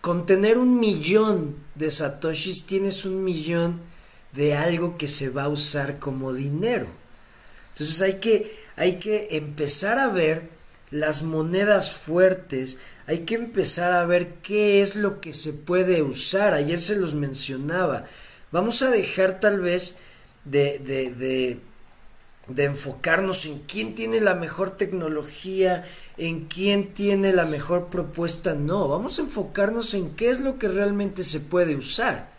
con 0.00 0.26
tener 0.26 0.56
un 0.56 0.78
millón 0.78 1.56
de 1.74 1.90
satoshis 1.90 2.64
tienes 2.64 3.04
un 3.04 3.24
millón 3.24 3.80
de 4.32 4.54
algo 4.54 4.96
que 4.96 5.08
se 5.08 5.30
va 5.30 5.44
a 5.44 5.48
usar 5.48 5.98
como 5.98 6.32
dinero. 6.32 6.86
Entonces 7.80 8.02
hay 8.02 8.14
que, 8.20 8.56
hay 8.76 8.98
que 8.98 9.28
empezar 9.30 9.98
a 9.98 10.08
ver 10.08 10.50
las 10.90 11.22
monedas 11.22 11.92
fuertes, 11.92 12.76
hay 13.06 13.20
que 13.20 13.36
empezar 13.36 13.92
a 13.92 14.04
ver 14.04 14.34
qué 14.42 14.82
es 14.82 14.96
lo 14.96 15.20
que 15.20 15.32
se 15.32 15.54
puede 15.54 16.02
usar. 16.02 16.52
Ayer 16.52 16.78
se 16.78 16.96
los 16.96 17.14
mencionaba. 17.14 18.04
Vamos 18.52 18.82
a 18.82 18.90
dejar 18.90 19.40
tal 19.40 19.60
vez 19.60 19.96
de, 20.44 20.78
de, 20.78 21.60
de 22.48 22.64
enfocarnos 22.64 23.46
en 23.46 23.60
quién 23.60 23.94
tiene 23.94 24.20
la 24.20 24.34
mejor 24.34 24.76
tecnología, 24.76 25.84
en 26.18 26.46
quién 26.46 26.92
tiene 26.92 27.32
la 27.32 27.46
mejor 27.46 27.88
propuesta, 27.88 28.54
no, 28.54 28.88
vamos 28.88 29.18
a 29.18 29.22
enfocarnos 29.22 29.94
en 29.94 30.10
qué 30.16 30.30
es 30.30 30.40
lo 30.40 30.58
que 30.58 30.68
realmente 30.68 31.24
se 31.24 31.40
puede 31.40 31.76
usar. 31.76 32.30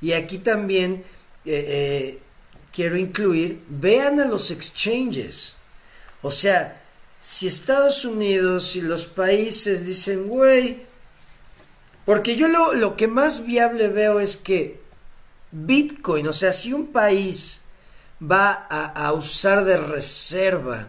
Y 0.00 0.12
aquí 0.12 0.38
también 0.38 1.04
eh, 1.44 1.64
eh, 1.68 2.21
quiero 2.72 2.96
incluir, 2.96 3.62
vean 3.68 4.20
a 4.20 4.26
los 4.26 4.50
exchanges. 4.50 5.54
O 6.22 6.30
sea, 6.30 6.82
si 7.20 7.46
Estados 7.46 8.04
Unidos 8.04 8.76
y 8.76 8.80
los 8.80 9.06
países 9.06 9.86
dicen, 9.86 10.28
güey, 10.28 10.82
porque 12.04 12.36
yo 12.36 12.48
lo, 12.48 12.74
lo 12.74 12.96
que 12.96 13.06
más 13.06 13.44
viable 13.44 13.88
veo 13.88 14.18
es 14.18 14.36
que 14.36 14.80
Bitcoin, 15.52 16.26
o 16.28 16.32
sea, 16.32 16.50
si 16.52 16.72
un 16.72 16.88
país 16.88 17.62
va 18.22 18.52
a, 18.52 19.12
usar 19.12 19.64
de 19.64 19.76
reserva 19.76 20.88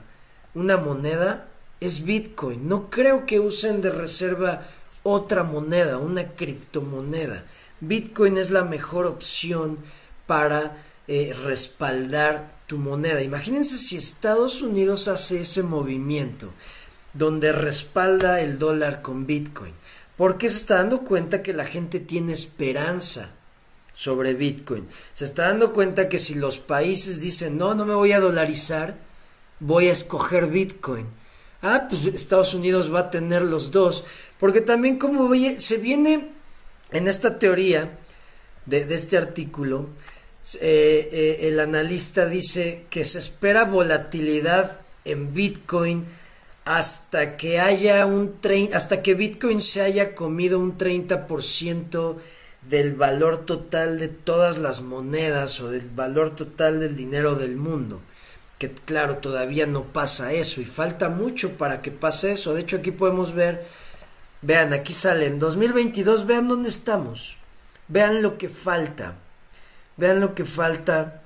una 0.53 0.77
moneda 0.77 1.47
es 1.79 2.05
Bitcoin. 2.05 2.67
No 2.67 2.89
creo 2.89 3.25
que 3.25 3.39
usen 3.39 3.81
de 3.81 3.89
reserva 3.89 4.63
otra 5.01 5.43
moneda, 5.43 5.97
una 5.97 6.29
criptomoneda. 6.29 7.43
Bitcoin 7.81 8.37
es 8.37 8.51
la 8.51 8.63
mejor 8.63 9.05
opción 9.05 9.79
para 10.27 10.77
eh, 11.07 11.33
respaldar 11.43 12.53
tu 12.67 12.77
moneda. 12.77 13.21
Imagínense 13.21 13.77
si 13.77 13.97
Estados 13.97 14.61
Unidos 14.61 15.07
hace 15.07 15.41
ese 15.41 15.63
movimiento 15.63 16.51
donde 17.13 17.51
respalda 17.51 18.41
el 18.41 18.57
dólar 18.57 19.01
con 19.01 19.25
Bitcoin. 19.25 19.73
Porque 20.17 20.49
se 20.49 20.57
está 20.57 20.75
dando 20.75 21.03
cuenta 21.03 21.41
que 21.41 21.53
la 21.53 21.65
gente 21.65 21.99
tiene 21.99 22.33
esperanza 22.33 23.31
sobre 23.93 24.33
Bitcoin. 24.33 24.87
Se 25.13 25.25
está 25.25 25.47
dando 25.47 25.73
cuenta 25.73 26.09
que 26.09 26.19
si 26.19 26.35
los 26.35 26.59
países 26.59 27.19
dicen, 27.19 27.57
no, 27.57 27.75
no 27.75 27.85
me 27.85 27.95
voy 27.95 28.11
a 28.11 28.19
dolarizar, 28.19 28.97
voy 29.59 29.87
a 29.87 29.91
escoger 29.91 30.47
Bitcoin. 30.47 31.07
Ah, 31.61 31.87
pues 31.89 32.05
Estados 32.05 32.53
Unidos 32.53 32.93
va 32.93 32.99
a 32.99 33.09
tener 33.09 33.41
los 33.41 33.71
dos. 33.71 34.05
Porque 34.39 34.61
también 34.61 34.99
como 34.99 35.33
se 35.57 35.77
viene 35.77 36.31
en 36.91 37.07
esta 37.07 37.39
teoría 37.39 37.97
de, 38.65 38.93
este 38.93 39.17
artículo, 39.17 39.89
eh, 40.59 41.09
eh, 41.11 41.47
el 41.47 41.59
analista 41.59 42.25
dice 42.25 42.85
que 42.89 43.05
se 43.05 43.19
espera 43.19 43.63
volatilidad 43.63 44.81
en 45.05 45.33
Bitcoin 45.33 46.05
hasta 46.65 47.37
que 47.37 47.59
haya 47.59 48.05
un 48.05 48.39
hasta 48.73 49.01
que 49.01 49.15
Bitcoin 49.15 49.61
se 49.61 49.81
haya 49.81 50.15
comido 50.15 50.59
un 50.59 50.77
30% 50.77 52.17
del 52.69 52.93
valor 52.93 53.45
total 53.45 53.99
de 53.99 54.07
todas 54.07 54.57
las 54.57 54.81
monedas 54.81 55.59
o 55.61 55.69
del 55.69 55.89
valor 55.89 56.35
total 56.35 56.79
del 56.79 56.95
dinero 56.95 57.35
del 57.35 57.55
mundo. 57.55 58.01
Que 58.57 58.71
claro, 58.71 59.17
todavía 59.17 59.65
no 59.65 59.83
pasa 59.83 60.33
eso 60.33 60.61
y 60.61 60.65
falta 60.65 61.09
mucho 61.09 61.57
para 61.57 61.81
que 61.81 61.91
pase 61.91 62.33
eso. 62.33 62.53
De 62.53 62.61
hecho, 62.61 62.77
aquí 62.77 62.91
podemos 62.91 63.33
ver, 63.33 63.65
vean, 64.41 64.73
aquí 64.73 64.93
sale 64.93 65.25
en 65.25 65.39
2022, 65.39 66.25
vean 66.25 66.47
dónde 66.47 66.69
estamos. 66.69 67.37
Vean 67.89 68.21
lo 68.21 68.37
que 68.37 68.47
falta. 68.47 69.17
Vean 69.97 70.19
lo 70.19 70.33
que 70.35 70.45
falta, 70.45 71.21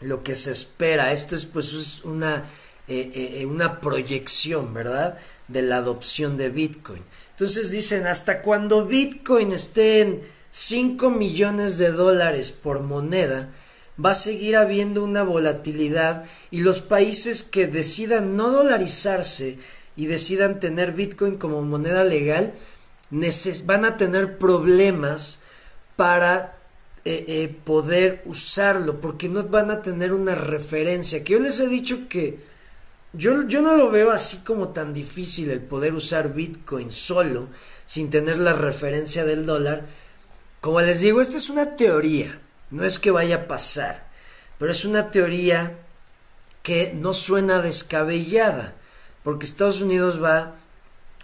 lo 0.00 0.22
que 0.22 0.34
se 0.34 0.50
espera. 0.50 1.12
Esto 1.12 1.36
es 1.36 1.46
pues 1.46 1.72
es 1.72 2.04
una, 2.04 2.44
eh, 2.88 3.10
eh, 3.14 3.40
eh, 3.40 3.46
una 3.46 3.80
proyección, 3.80 4.74
¿verdad? 4.74 5.18
De 5.48 5.62
la 5.62 5.76
adopción 5.76 6.36
de 6.36 6.50
Bitcoin. 6.50 7.02
Entonces 7.30 7.70
dicen, 7.70 8.06
hasta 8.06 8.42
cuando 8.42 8.86
Bitcoin 8.86 9.52
esté 9.52 10.00
en 10.00 10.22
5 10.50 11.10
millones 11.10 11.78
de 11.78 11.90
dólares 11.90 12.52
por 12.52 12.80
moneda, 12.80 13.50
va 14.02 14.10
a 14.10 14.14
seguir 14.14 14.56
habiendo 14.56 15.04
una 15.04 15.22
volatilidad 15.22 16.24
y 16.50 16.60
los 16.60 16.80
países 16.80 17.44
que 17.44 17.66
decidan 17.66 18.36
no 18.36 18.50
dolarizarse 18.50 19.58
y 19.96 20.06
decidan 20.06 20.58
tener 20.58 20.92
Bitcoin 20.92 21.36
como 21.36 21.62
moneda 21.62 22.04
legal 22.04 22.54
van 23.64 23.84
a 23.84 23.96
tener 23.96 24.38
problemas 24.38 25.40
para 25.96 26.58
eh, 27.06 27.24
eh, 27.28 27.56
poder 27.64 28.22
usarlo 28.24 29.00
porque 29.00 29.28
no 29.28 29.42
van 29.44 29.70
a 29.70 29.82
tener 29.82 30.12
una 30.12 30.34
referencia 30.34 31.22
que 31.22 31.34
yo 31.34 31.38
les 31.38 31.60
he 31.60 31.68
dicho 31.68 32.08
que 32.08 32.38
yo, 33.12 33.46
yo 33.46 33.62
no 33.62 33.76
lo 33.76 33.90
veo 33.90 34.10
así 34.10 34.38
como 34.38 34.70
tan 34.70 34.92
difícil 34.92 35.50
el 35.50 35.60
poder 35.60 35.94
usar 35.94 36.34
Bitcoin 36.34 36.90
solo, 36.90 37.48
sin 37.84 38.10
tener 38.10 38.38
la 38.38 38.54
referencia 38.54 39.24
del 39.24 39.46
dólar. 39.46 39.86
Como 40.60 40.80
les 40.80 41.00
digo, 41.00 41.20
esta 41.20 41.36
es 41.36 41.48
una 41.48 41.76
teoría, 41.76 42.40
no 42.70 42.84
es 42.84 42.98
que 42.98 43.12
vaya 43.12 43.36
a 43.36 43.46
pasar, 43.46 44.08
pero 44.58 44.72
es 44.72 44.84
una 44.84 45.10
teoría 45.10 45.78
que 46.62 46.92
no 46.94 47.14
suena 47.14 47.62
descabellada, 47.62 48.74
porque 49.22 49.46
Estados 49.46 49.80
Unidos 49.80 50.22
va 50.22 50.56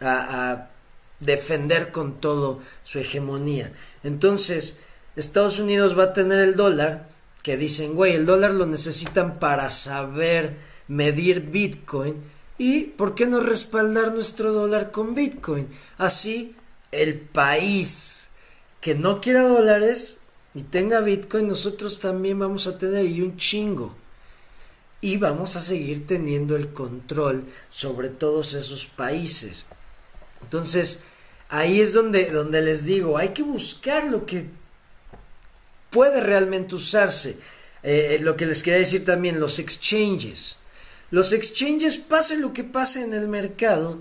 a, 0.00 0.50
a 0.52 0.70
defender 1.18 1.90
con 1.90 2.20
todo 2.20 2.60
su 2.84 3.00
hegemonía. 3.00 3.72
Entonces, 4.04 4.78
Estados 5.21 5.59
Unidos 5.59 5.99
va 5.99 6.05
a 6.05 6.12
tener 6.12 6.41
el 6.41 6.57
dólar, 6.57 7.09
que 7.43 7.57
dicen, 7.57 7.95
güey, 7.95 8.15
el 8.15 8.27
dólar 8.27 8.53
lo 8.53 8.67
necesitan 8.67 9.39
para 9.39 9.71
saber 9.71 10.57
medir 10.89 11.43
Bitcoin 11.50 12.17
y 12.59 12.83
por 12.83 13.15
qué 13.15 13.27
no 13.27 13.41
respaldar 13.41 14.12
nuestro 14.12 14.53
dólar 14.53 14.91
con 14.91 15.15
Bitcoin. 15.15 15.69
Así 15.97 16.55
el 16.93 17.19
país 17.19 18.29
que 18.81 18.95
no 18.95 19.21
quiera 19.21 19.43
dólares 19.43 20.19
y 20.55 20.65
tenga 20.65 21.00
Bitcoin, 21.00 21.49
nosotros 21.49 22.00
también 22.00 22.39
vamos 22.39 22.67
a 22.67 22.77
tener 22.77 23.07
y 23.07 23.23
un 23.23 23.37
chingo. 23.37 23.97
Y 25.00 25.17
vamos 25.17 25.57
a 25.57 25.61
seguir 25.61 26.07
teniendo 26.07 26.57
el 26.57 26.75
control 26.75 27.45
sobre 27.71 28.11
todos 28.11 28.53
esos 28.53 28.85
países. 28.87 29.65
Entonces, 30.43 31.03
ahí 31.49 31.81
es 31.81 31.95
donde, 31.95 32.31
donde 32.31 32.61
les 32.61 32.85
digo, 32.85 33.17
hay 33.17 33.31
que 33.31 33.43
buscar 33.43 34.05
lo 34.11 34.27
que 34.27 34.50
puede 35.90 36.20
realmente 36.20 36.75
usarse. 36.75 37.38
Eh, 37.82 38.18
lo 38.20 38.37
que 38.37 38.47
les 38.47 38.62
quería 38.62 38.80
decir 38.80 39.04
también, 39.04 39.40
los 39.40 39.59
exchanges. 39.59 40.59
Los 41.11 41.32
exchanges, 41.32 41.99
pase 41.99 42.37
lo 42.37 42.52
que 42.52 42.64
pase 42.64 43.02
en 43.02 43.14
el 43.14 43.26
mercado, 43.26 44.00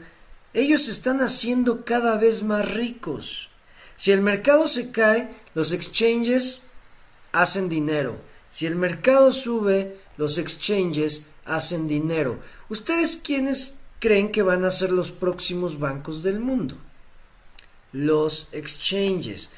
ellos 0.53 0.87
están 0.87 1.21
haciendo 1.21 1.85
cada 1.85 2.17
vez 2.17 2.43
más 2.43 2.71
ricos. 2.71 3.49
Si 3.95 4.11
el 4.11 4.21
mercado 4.21 4.67
se 4.67 4.91
cae, 4.91 5.29
los 5.55 5.71
exchanges 5.71 6.61
hacen 7.31 7.67
dinero. 7.69 8.17
Si 8.49 8.65
el 8.65 8.75
mercado 8.75 9.31
sube, 9.31 9.97
los 10.17 10.37
exchanges 10.37 11.23
hacen 11.45 11.87
dinero. 11.87 12.39
¿Ustedes 12.69 13.17
quiénes 13.17 13.75
creen 13.99 14.31
que 14.31 14.41
van 14.41 14.65
a 14.65 14.71
ser 14.71 14.91
los 14.91 15.11
próximos 15.11 15.79
bancos 15.79 16.23
del 16.23 16.39
mundo? 16.39 16.75
Los 17.91 18.47
exchanges. 18.51 19.49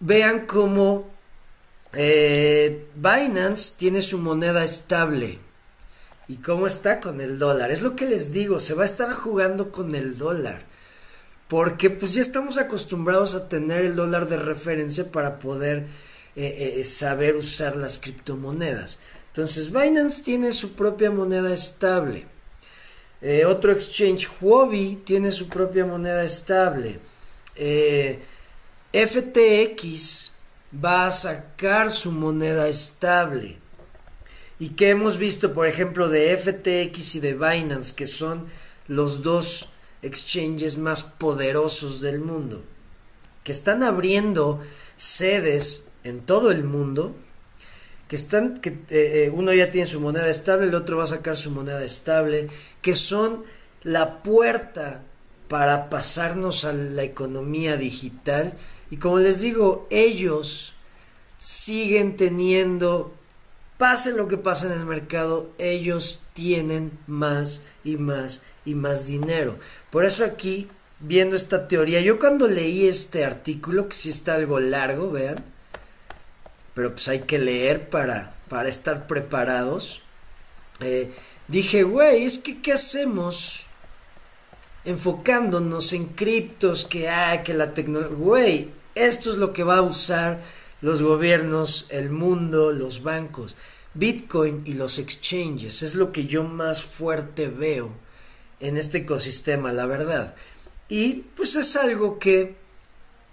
Vean 0.00 0.46
cómo 0.46 1.10
eh, 1.92 2.86
Binance 2.94 3.74
tiene 3.76 4.00
su 4.00 4.18
moneda 4.18 4.64
estable. 4.64 5.38
¿Y 6.28 6.36
cómo 6.36 6.66
está 6.66 7.00
con 7.00 7.20
el 7.20 7.38
dólar? 7.38 7.70
Es 7.70 7.82
lo 7.82 7.94
que 7.94 8.06
les 8.06 8.32
digo, 8.32 8.58
se 8.58 8.74
va 8.74 8.82
a 8.82 8.86
estar 8.86 9.12
jugando 9.12 9.70
con 9.70 9.94
el 9.94 10.18
dólar. 10.18 10.64
Porque 11.48 11.90
pues 11.90 12.14
ya 12.14 12.22
estamos 12.22 12.58
acostumbrados 12.58 13.34
a 13.36 13.48
tener 13.48 13.82
el 13.82 13.94
dólar 13.94 14.28
de 14.28 14.36
referencia 14.36 15.12
para 15.12 15.38
poder 15.38 15.86
eh, 16.34 16.74
eh, 16.78 16.84
saber 16.84 17.36
usar 17.36 17.76
las 17.76 17.98
criptomonedas. 17.98 18.98
Entonces 19.28 19.70
Binance 19.70 20.22
tiene 20.22 20.50
su 20.52 20.72
propia 20.72 21.10
moneda 21.10 21.52
estable. 21.52 22.26
Otro 23.46 23.72
exchange, 23.72 24.28
Huobi, 24.40 25.02
tiene 25.04 25.32
su 25.32 25.48
propia 25.48 25.84
moneda 25.84 26.22
estable. 26.22 27.00
FTX 28.92 30.35
va 30.72 31.06
a 31.06 31.10
sacar 31.10 31.90
su 31.90 32.12
moneda 32.12 32.68
estable 32.68 33.58
y 34.58 34.70
que 34.70 34.90
hemos 34.90 35.18
visto, 35.18 35.52
por 35.52 35.66
ejemplo, 35.66 36.08
de 36.08 36.36
FTX 36.36 37.16
y 37.16 37.20
de 37.20 37.34
Binance, 37.34 37.94
que 37.94 38.06
son 38.06 38.46
los 38.88 39.22
dos 39.22 39.70
exchanges 40.02 40.78
más 40.78 41.02
poderosos 41.02 42.00
del 42.00 42.20
mundo, 42.20 42.62
que 43.44 43.52
están 43.52 43.82
abriendo 43.82 44.60
sedes 44.96 45.86
en 46.04 46.20
todo 46.20 46.50
el 46.50 46.64
mundo, 46.64 47.14
que 48.08 48.16
están, 48.16 48.58
que 48.58 48.70
eh, 48.70 48.76
eh, 48.90 49.32
uno 49.34 49.52
ya 49.52 49.70
tiene 49.70 49.86
su 49.86 50.00
moneda 50.00 50.28
estable, 50.28 50.66
el 50.66 50.74
otro 50.74 50.96
va 50.96 51.04
a 51.04 51.08
sacar 51.08 51.36
su 51.36 51.50
moneda 51.50 51.82
estable, 51.84 52.48
que 52.80 52.94
son 52.94 53.44
la 53.82 54.22
puerta 54.22 55.02
para 55.48 55.90
pasarnos 55.90 56.64
a 56.64 56.72
la 56.72 57.02
economía 57.02 57.76
digital. 57.76 58.54
Y 58.90 58.98
como 58.98 59.18
les 59.18 59.40
digo, 59.40 59.86
ellos 59.90 60.74
siguen 61.38 62.16
teniendo 62.16 63.12
pase 63.78 64.12
lo 64.12 64.28
que 64.28 64.38
pase 64.38 64.66
en 64.66 64.72
el 64.72 64.86
mercado, 64.86 65.50
ellos 65.58 66.20
tienen 66.32 66.98
más 67.06 67.62
y 67.84 67.96
más 67.96 68.42
y 68.64 68.74
más 68.74 69.06
dinero. 69.06 69.58
Por 69.90 70.04
eso 70.04 70.24
aquí, 70.24 70.68
viendo 71.00 71.36
esta 71.36 71.68
teoría, 71.68 72.00
yo 72.00 72.18
cuando 72.18 72.48
leí 72.48 72.86
este 72.86 73.24
artículo, 73.24 73.88
que 73.88 73.94
sí 73.94 74.10
está 74.10 74.34
algo 74.34 74.60
largo, 74.60 75.10
vean, 75.10 75.44
pero 76.74 76.92
pues 76.92 77.08
hay 77.08 77.20
que 77.20 77.38
leer 77.38 77.88
para, 77.88 78.34
para 78.48 78.68
estar 78.68 79.06
preparados, 79.06 80.02
eh, 80.80 81.10
dije, 81.48 81.82
güey, 81.82 82.24
es 82.24 82.38
que 82.38 82.60
¿qué 82.60 82.72
hacemos? 82.72 83.65
Enfocándonos 84.86 85.92
en 85.92 86.06
criptos, 86.06 86.86
que, 86.86 87.10
hay, 87.10 87.42
que 87.42 87.52
la 87.52 87.74
tecnología, 87.74 88.16
güey, 88.16 88.70
esto 88.94 89.30
es 89.30 89.36
lo 89.36 89.52
que 89.52 89.62
va 89.62 89.76
a 89.76 89.82
usar 89.82 90.40
los 90.80 91.02
gobiernos, 91.02 91.86
el 91.90 92.08
mundo, 92.08 92.72
los 92.72 93.02
bancos. 93.02 93.56
Bitcoin 93.92 94.62
y 94.64 94.74
los 94.74 94.98
exchanges 94.98 95.82
es 95.82 95.94
lo 95.94 96.12
que 96.12 96.26
yo 96.26 96.44
más 96.44 96.82
fuerte 96.82 97.48
veo 97.48 97.90
en 98.60 98.76
este 98.76 98.98
ecosistema, 98.98 99.72
la 99.72 99.86
verdad. 99.86 100.34
Y 100.88 101.24
pues 101.34 101.56
es 101.56 101.76
algo 101.76 102.18
que 102.18 102.54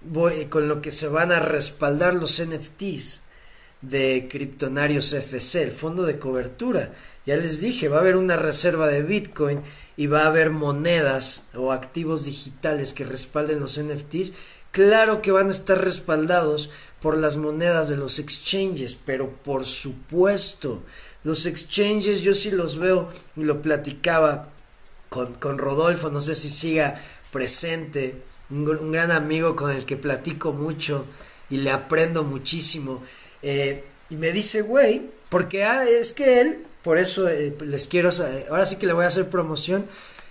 voy, 0.02 0.46
con 0.46 0.68
lo 0.68 0.82
que 0.82 0.92
se 0.92 1.08
van 1.08 1.32
a 1.32 1.39
respaldar 1.39 2.16
los 2.16 2.42
NFTs 2.42 3.24
de 3.82 4.28
Criptonarios 4.30 5.13
FC, 5.13 5.63
el 5.63 5.72
fondo 5.72 6.04
de 6.04 6.18
cobertura. 6.18 6.94
Ya 7.26 7.36
les 7.36 7.62
dije, 7.62 7.89
va 7.89 7.98
a 7.98 8.02
haber 8.02 8.16
una 8.16 8.38
reserva 8.38 8.88
de 8.88 9.02
Bitcoin 9.02 9.62
y 9.95 10.08
va 10.08 10.23
a 10.23 10.27
haber 10.27 10.49
monedas 10.49 11.49
o 11.53 11.71
activos 11.71 12.25
digitales 12.25 12.93
que 12.93 13.03
respalden 13.03 13.60
los 13.60 13.79
NFTs 13.79 14.34
Claro 14.73 15.21
que 15.21 15.32
van 15.32 15.49
a 15.49 15.51
estar 15.51 15.79
respaldados 15.79 16.71
por 16.99 17.15
las 17.15 17.38
monedas 17.38 17.89
de 17.89 17.95
los 17.95 18.17
exchanges, 18.17 18.95
pero 18.95 19.29
por 19.29 19.65
supuesto, 19.65 20.82
los 21.23 21.45
exchanges 21.45 22.21
yo 22.21 22.34
sí 22.34 22.49
los 22.49 22.79
veo 22.79 23.08
y 23.36 23.43
lo 23.43 23.62
platicaba 23.62 24.49
con, 25.10 25.36
con 25.36 25.60
Rodolfo, 25.60 26.10
no 26.10 26.19
sé 26.21 26.34
si 26.34 26.49
siga 26.49 26.99
presente, 27.32 28.23
un, 28.49 28.91
gran 28.91 29.12
amigo 29.12 29.56
con 29.56 29.69
el 29.69 29.86
que 29.86 29.95
platico 29.95 30.53
mucho 30.53 31.06
y 31.51 31.58
le 31.58 31.69
aprendo 31.69 32.23
muchísimo. 32.23 33.03
Eh, 33.43 33.84
y 34.13 34.15
me 34.15 34.32
dice, 34.32 34.62
güey, 34.62 35.10
porque 35.30 35.65
ah, 35.65 35.86
es 35.89 36.13
que 36.13 36.39
él, 36.39 36.67
por 36.84 36.99
eso 36.99 37.28
eh, 37.28 37.56
les 37.65 37.88
quiero, 37.88 38.12
ahora 38.47 38.67
sí 38.67 38.76
que 38.76 38.86
le 38.86 38.93
voy 38.93 39.06
a 39.06 39.08
hacer 39.08 39.28
promoción. 39.28 39.88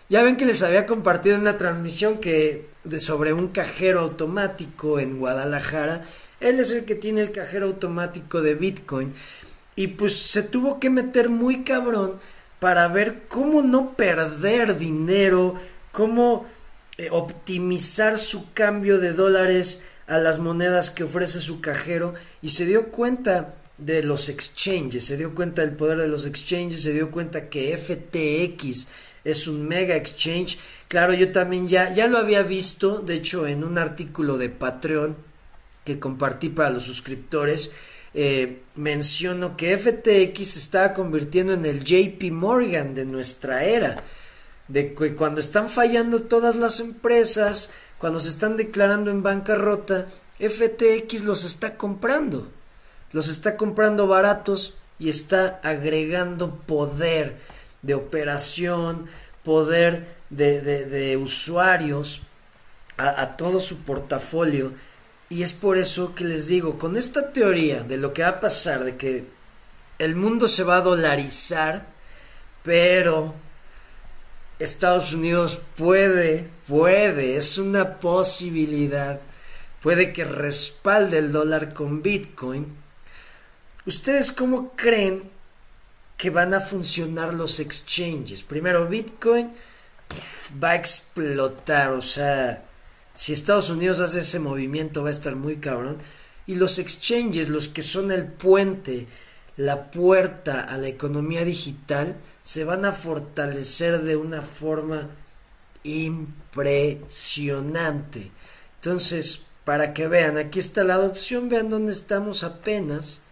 Ya 0.08 0.22
ven 0.22 0.36
que 0.36 0.46
les 0.46 0.62
había 0.62 0.86
compartido 0.86 1.36
una 1.36 1.56
transmisión 1.56 2.18
que 2.18 2.68
sobre 3.00 3.32
un 3.32 3.48
cajero 3.48 3.98
automático 3.98 5.00
en 5.00 5.18
Guadalajara. 5.18 6.04
Él 6.38 6.60
es 6.60 6.70
el 6.70 6.84
que 6.84 6.94
tiene 6.94 7.22
el 7.22 7.32
cajero 7.32 7.66
automático 7.66 8.40
de 8.40 8.54
Bitcoin. 8.54 9.12
Y 9.74 9.88
pues 9.88 10.16
se 10.16 10.44
tuvo 10.44 10.78
que 10.78 10.88
meter 10.88 11.28
muy 11.28 11.64
cabrón 11.64 12.20
para 12.60 12.86
ver 12.86 13.22
cómo 13.26 13.62
no 13.62 13.96
perder 13.96 14.78
dinero, 14.78 15.56
cómo 15.90 16.46
eh, 16.98 17.08
optimizar 17.10 18.16
su 18.16 18.52
cambio 18.52 19.00
de 19.00 19.12
dólares 19.12 19.80
a 20.06 20.18
las 20.18 20.38
monedas 20.38 20.92
que 20.92 21.02
ofrece 21.02 21.40
su 21.40 21.60
cajero 21.60 22.14
y 22.42 22.50
se 22.50 22.64
dio 22.64 22.90
cuenta 22.92 23.56
de 23.78 24.02
los 24.02 24.28
exchanges, 24.28 25.04
se 25.04 25.16
dio 25.16 25.34
cuenta 25.34 25.62
del 25.62 25.76
poder 25.76 25.98
de 25.98 26.08
los 26.08 26.26
exchanges, 26.26 26.82
se 26.82 26.92
dio 26.92 27.10
cuenta 27.10 27.48
que 27.48 27.76
FTX 27.76 28.86
es 29.24 29.46
un 29.46 29.66
mega 29.66 29.96
exchange. 29.96 30.58
Claro, 30.88 31.14
yo 31.14 31.32
también 31.32 31.68
ya, 31.68 31.92
ya 31.92 32.06
lo 32.08 32.18
había 32.18 32.42
visto, 32.42 33.00
de 33.00 33.14
hecho, 33.14 33.46
en 33.46 33.64
un 33.64 33.78
artículo 33.78 34.38
de 34.38 34.50
Patreon 34.50 35.16
que 35.84 35.98
compartí 35.98 36.48
para 36.48 36.70
los 36.70 36.84
suscriptores. 36.84 37.72
Eh, 38.14 38.62
menciono 38.76 39.56
que 39.56 39.76
FTX 39.76 40.46
se 40.46 40.58
está 40.58 40.92
convirtiendo 40.92 41.54
en 41.54 41.64
el 41.64 41.82
JP 41.82 42.30
Morgan 42.30 42.94
de 42.94 43.06
nuestra 43.06 43.64
era. 43.64 44.02
De 44.68 44.94
que 44.94 45.14
cuando 45.14 45.40
están 45.40 45.68
fallando 45.68 46.22
todas 46.22 46.56
las 46.56 46.80
empresas, 46.80 47.70
cuando 47.98 48.20
se 48.20 48.28
están 48.28 48.56
declarando 48.56 49.10
en 49.10 49.22
bancarrota, 49.22 50.06
FTX 50.38 51.24
los 51.24 51.44
está 51.44 51.76
comprando. 51.76 52.50
Los 53.12 53.28
está 53.28 53.56
comprando 53.56 54.06
baratos 54.06 54.74
y 54.98 55.08
está 55.08 55.60
agregando 55.62 56.56
poder 56.56 57.36
de 57.82 57.94
operación, 57.94 59.06
poder 59.44 60.06
de, 60.30 61.16
usuarios 61.16 62.22
a, 62.96 63.36
todo 63.36 63.60
su 63.60 63.78
portafolio. 63.78 64.72
Y 65.28 65.42
es 65.42 65.52
por 65.52 65.78
eso 65.78 66.14
que 66.14 66.24
les 66.24 66.46
digo, 66.46 66.78
con 66.78 66.96
esta 66.96 67.32
teoría 67.32 67.82
de 67.82 67.96
lo 67.96 68.12
que 68.12 68.22
va 68.22 68.28
a 68.28 68.40
pasar, 68.40 68.84
de 68.84 68.96
que 68.96 69.24
el 69.98 70.14
mundo 70.14 70.48
se 70.48 70.62
va 70.62 70.76
a 70.76 70.82
dolarizar, 70.82 71.86
pero 72.62 73.34
Estados 74.58 75.12
Unidos 75.12 75.60
puede, 75.76 76.48
puede, 76.68 77.36
es 77.36 77.58
una 77.58 77.98
posibilidad, 77.98 79.20
puede 79.80 80.12
que 80.12 80.24
respalde 80.24 81.18
el 81.18 81.32
dólar 81.32 81.74
con 81.74 82.02
Bitcoin. 82.02 82.81
¿Ustedes 83.84 84.30
cómo 84.30 84.72
creen 84.76 85.24
que 86.16 86.30
van 86.30 86.54
a 86.54 86.60
funcionar 86.60 87.34
los 87.34 87.58
exchanges? 87.58 88.42
Primero, 88.42 88.86
Bitcoin 88.86 89.50
va 90.62 90.70
a 90.70 90.76
explotar, 90.76 91.90
o 91.90 92.00
sea, 92.00 92.64
si 93.14 93.32
Estados 93.32 93.70
Unidos 93.70 93.98
hace 94.00 94.20
ese 94.20 94.38
movimiento 94.38 95.02
va 95.02 95.08
a 95.08 95.12
estar 95.12 95.34
muy 95.34 95.56
cabrón. 95.56 95.98
Y 96.46 96.54
los 96.54 96.78
exchanges, 96.78 97.48
los 97.48 97.68
que 97.68 97.82
son 97.82 98.12
el 98.12 98.26
puente, 98.26 99.08
la 99.56 99.90
puerta 99.90 100.60
a 100.60 100.78
la 100.78 100.88
economía 100.88 101.44
digital, 101.44 102.16
se 102.40 102.64
van 102.64 102.84
a 102.84 102.92
fortalecer 102.92 104.02
de 104.02 104.16
una 104.16 104.42
forma 104.42 105.08
impresionante. 105.84 108.30
Entonces, 108.76 109.42
para 109.64 109.92
que 109.92 110.06
vean, 110.08 110.38
aquí 110.38 110.58
está 110.58 110.84
la 110.84 110.94
adopción, 110.94 111.48
vean 111.48 111.68
dónde 111.68 111.92
estamos 111.92 112.44
apenas. 112.44 113.22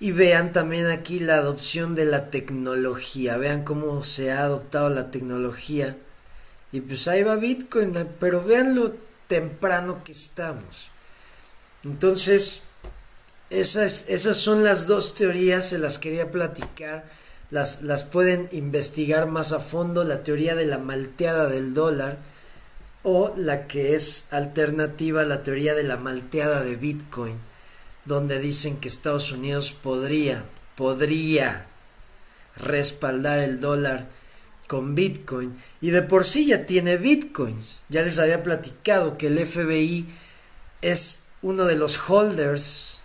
Y 0.00 0.12
vean 0.12 0.52
también 0.52 0.86
aquí 0.86 1.18
la 1.18 1.36
adopción 1.36 1.94
de 1.94 2.04
la 2.04 2.30
tecnología, 2.30 3.36
vean 3.36 3.64
cómo 3.64 4.02
se 4.02 4.30
ha 4.30 4.40
adoptado 4.40 4.90
la 4.90 5.10
tecnología. 5.10 5.96
Y 6.70 6.80
pues 6.80 7.08
ahí 7.08 7.22
va 7.22 7.36
Bitcoin, 7.36 7.94
pero 8.20 8.44
vean 8.44 8.74
lo 8.74 8.94
temprano 9.26 10.04
que 10.04 10.12
estamos. 10.12 10.90
Entonces, 11.84 12.62
esas, 13.50 14.04
esas 14.08 14.36
son 14.36 14.62
las 14.62 14.86
dos 14.86 15.14
teorías, 15.14 15.68
se 15.68 15.78
las 15.78 15.98
quería 15.98 16.30
platicar. 16.30 17.06
Las, 17.50 17.82
las 17.82 18.02
pueden 18.02 18.48
investigar 18.52 19.26
más 19.26 19.52
a 19.52 19.60
fondo, 19.60 20.04
la 20.04 20.22
teoría 20.22 20.54
de 20.54 20.66
la 20.66 20.78
malteada 20.78 21.48
del 21.48 21.72
dólar 21.72 22.18
o 23.02 23.32
la 23.36 23.66
que 23.66 23.94
es 23.94 24.26
alternativa, 24.30 25.24
la 25.24 25.42
teoría 25.42 25.74
de 25.74 25.84
la 25.84 25.96
malteada 25.96 26.62
de 26.62 26.76
Bitcoin, 26.76 27.38
donde 28.08 28.40
dicen 28.40 28.78
que 28.78 28.88
Estados 28.88 29.30
Unidos 29.32 29.72
podría, 29.72 30.44
podría 30.76 31.66
respaldar 32.56 33.38
el 33.38 33.60
dólar 33.60 34.08
con 34.66 34.94
Bitcoin 34.94 35.54
y 35.80 35.90
de 35.90 36.02
por 36.02 36.24
sí 36.24 36.46
ya 36.46 36.64
tiene 36.64 36.96
Bitcoins. 36.96 37.82
Ya 37.90 38.02
les 38.02 38.18
había 38.18 38.42
platicado 38.42 39.18
que 39.18 39.26
el 39.26 39.46
FBI 39.46 40.06
es 40.80 41.24
uno 41.42 41.66
de 41.66 41.76
los 41.76 41.98
holders 42.08 43.00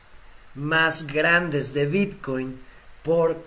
más 0.56 1.06
grandes 1.06 1.74
de 1.74 1.86
Bitcoin 1.86 2.60
por 3.04 3.44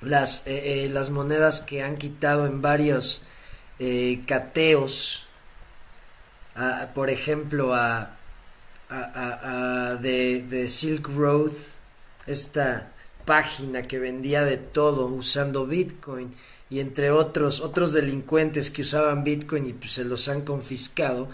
las, 0.00 0.46
eh, 0.46 0.84
eh, 0.84 0.88
las 0.88 1.10
monedas 1.10 1.60
que 1.60 1.82
han 1.82 1.98
quitado 1.98 2.46
en 2.46 2.62
varios 2.62 3.22
eh, 3.78 4.22
cateos, 4.26 5.26
por 6.92 7.08
ejemplo, 7.08 7.72
a, 7.72 8.17
de, 8.90 10.66
Silk 10.68 11.08
Road, 11.08 11.52
esta 12.26 12.92
página 13.24 13.82
que 13.82 13.98
vendía 13.98 14.44
de 14.44 14.56
todo 14.56 15.06
usando 15.06 15.66
Bitcoin 15.66 16.32
y 16.70 16.80
entre 16.80 17.10
otros 17.10 17.60
otros 17.60 17.92
delincuentes 17.92 18.70
que 18.70 18.82
usaban 18.82 19.24
Bitcoin 19.24 19.66
y 19.66 19.72
pues 19.72 19.92
se 19.92 20.04
los 20.04 20.28
han 20.28 20.42
confiscado. 20.42 21.28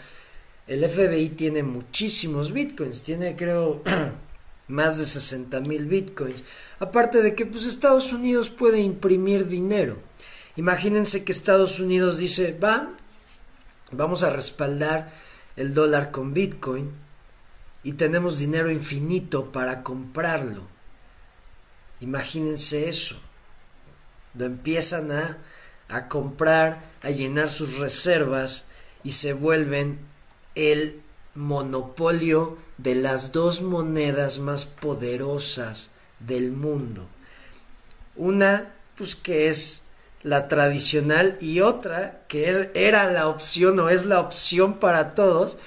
El 0.66 0.88
FBI 0.88 1.30
tiene 1.30 1.62
muchísimos 1.62 2.52
Bitcoins, 2.52 3.02
tiene 3.02 3.36
creo 3.36 3.82
más 4.68 4.98
de 4.98 5.04
60 5.04 5.60
mil 5.60 5.86
bitcoins. 5.86 6.42
Aparte 6.78 7.22
de 7.22 7.34
que 7.34 7.46
pues 7.46 7.66
Estados 7.66 8.12
Unidos 8.12 8.50
puede 8.50 8.80
imprimir 8.80 9.46
dinero. 9.46 9.98
Imagínense 10.56 11.24
que 11.24 11.32
Estados 11.32 11.80
Unidos 11.80 12.18
dice, 12.18 12.56
va, 12.58 12.94
vamos 13.92 14.22
a 14.22 14.30
respaldar 14.30 15.12
el 15.56 15.74
dólar 15.74 16.10
con 16.10 16.32
bitcoin 16.32 17.03
y 17.84 17.92
tenemos 17.92 18.38
dinero 18.38 18.70
infinito 18.70 19.52
para 19.52 19.82
comprarlo. 19.82 20.62
Imagínense 22.00 22.88
eso. 22.88 23.16
Lo 24.34 24.46
empiezan 24.46 25.12
a, 25.12 25.38
a 25.88 26.08
comprar, 26.08 26.82
a 27.02 27.10
llenar 27.10 27.50
sus 27.50 27.76
reservas 27.76 28.68
y 29.04 29.12
se 29.12 29.34
vuelven 29.34 30.00
el 30.54 31.02
monopolio 31.34 32.58
de 32.78 32.94
las 32.94 33.32
dos 33.32 33.62
monedas 33.62 34.38
más 34.38 34.64
poderosas 34.64 35.90
del 36.20 36.52
mundo. 36.52 37.06
Una, 38.16 38.72
pues 38.96 39.14
que 39.14 39.48
es 39.48 39.82
la 40.22 40.48
tradicional 40.48 41.36
y 41.40 41.60
otra 41.60 42.22
que 42.28 42.70
era 42.74 43.12
la 43.12 43.28
opción 43.28 43.78
o 43.78 43.90
es 43.90 44.06
la 44.06 44.20
opción 44.20 44.78
para 44.78 45.14
todos, 45.14 45.58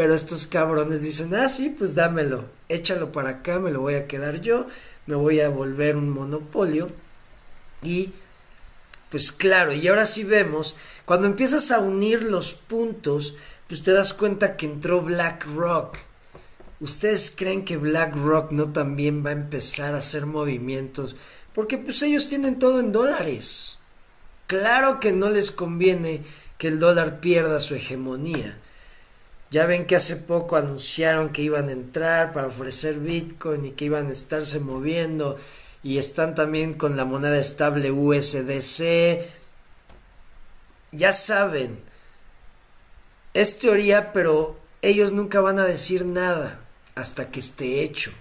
pero 0.00 0.14
estos 0.14 0.46
cabrones 0.46 1.02
dicen, 1.02 1.34
ah, 1.34 1.46
sí, 1.46 1.68
pues 1.68 1.94
dámelo, 1.94 2.46
échalo 2.70 3.12
para 3.12 3.28
acá, 3.28 3.58
me 3.58 3.70
lo 3.70 3.82
voy 3.82 3.96
a 3.96 4.06
quedar 4.06 4.40
yo, 4.40 4.66
me 5.04 5.14
voy 5.14 5.40
a 5.40 5.50
volver 5.50 5.94
un 5.94 6.08
monopolio 6.08 6.88
y 7.82 8.08
pues 9.10 9.30
claro, 9.30 9.74
y 9.74 9.86
ahora 9.86 10.06
sí 10.06 10.24
vemos, 10.24 10.74
cuando 11.04 11.26
empiezas 11.26 11.70
a 11.70 11.80
unir 11.80 12.24
los 12.24 12.54
puntos, 12.54 13.34
pues 13.68 13.82
te 13.82 13.92
das 13.92 14.14
cuenta 14.14 14.56
que 14.56 14.64
entró 14.64 15.02
BlackRock. 15.02 15.98
¿Ustedes 16.80 17.30
creen 17.36 17.66
que 17.66 17.76
BlackRock 17.76 18.52
no 18.52 18.72
también 18.72 19.22
va 19.22 19.28
a 19.28 19.34
empezar 19.34 19.94
a 19.94 19.98
hacer 19.98 20.24
movimientos? 20.24 21.14
Porque 21.54 21.76
pues 21.76 22.02
ellos 22.02 22.26
tienen 22.26 22.58
todo 22.58 22.80
en 22.80 22.90
dólares. 22.90 23.76
Claro 24.46 24.98
que 24.98 25.12
no 25.12 25.28
les 25.28 25.50
conviene 25.50 26.22
que 26.56 26.68
el 26.68 26.78
dólar 26.78 27.20
pierda 27.20 27.60
su 27.60 27.74
hegemonía. 27.74 28.56
Ya 29.50 29.66
ven 29.66 29.86
que 29.86 29.96
hace 29.96 30.16
poco 30.16 30.56
anunciaron 30.56 31.30
que 31.30 31.42
iban 31.42 31.68
a 31.68 31.72
entrar 31.72 32.32
para 32.32 32.46
ofrecer 32.46 33.00
Bitcoin 33.00 33.64
y 33.66 33.70
que 33.72 33.86
iban 33.86 34.06
a 34.06 34.12
estarse 34.12 34.60
moviendo 34.60 35.38
y 35.82 35.98
están 35.98 36.34
también 36.34 36.74
con 36.74 36.96
la 36.96 37.04
moneda 37.04 37.38
estable 37.38 37.90
USDC. 37.90 39.26
Ya 40.92 41.12
saben, 41.12 41.80
es 43.34 43.58
teoría, 43.58 44.12
pero 44.12 44.56
ellos 44.82 45.12
nunca 45.12 45.40
van 45.40 45.58
a 45.58 45.66
decir 45.66 46.04
nada 46.04 46.60
hasta 46.94 47.30
que 47.30 47.40
esté 47.40 47.82
hecho. 47.82 48.12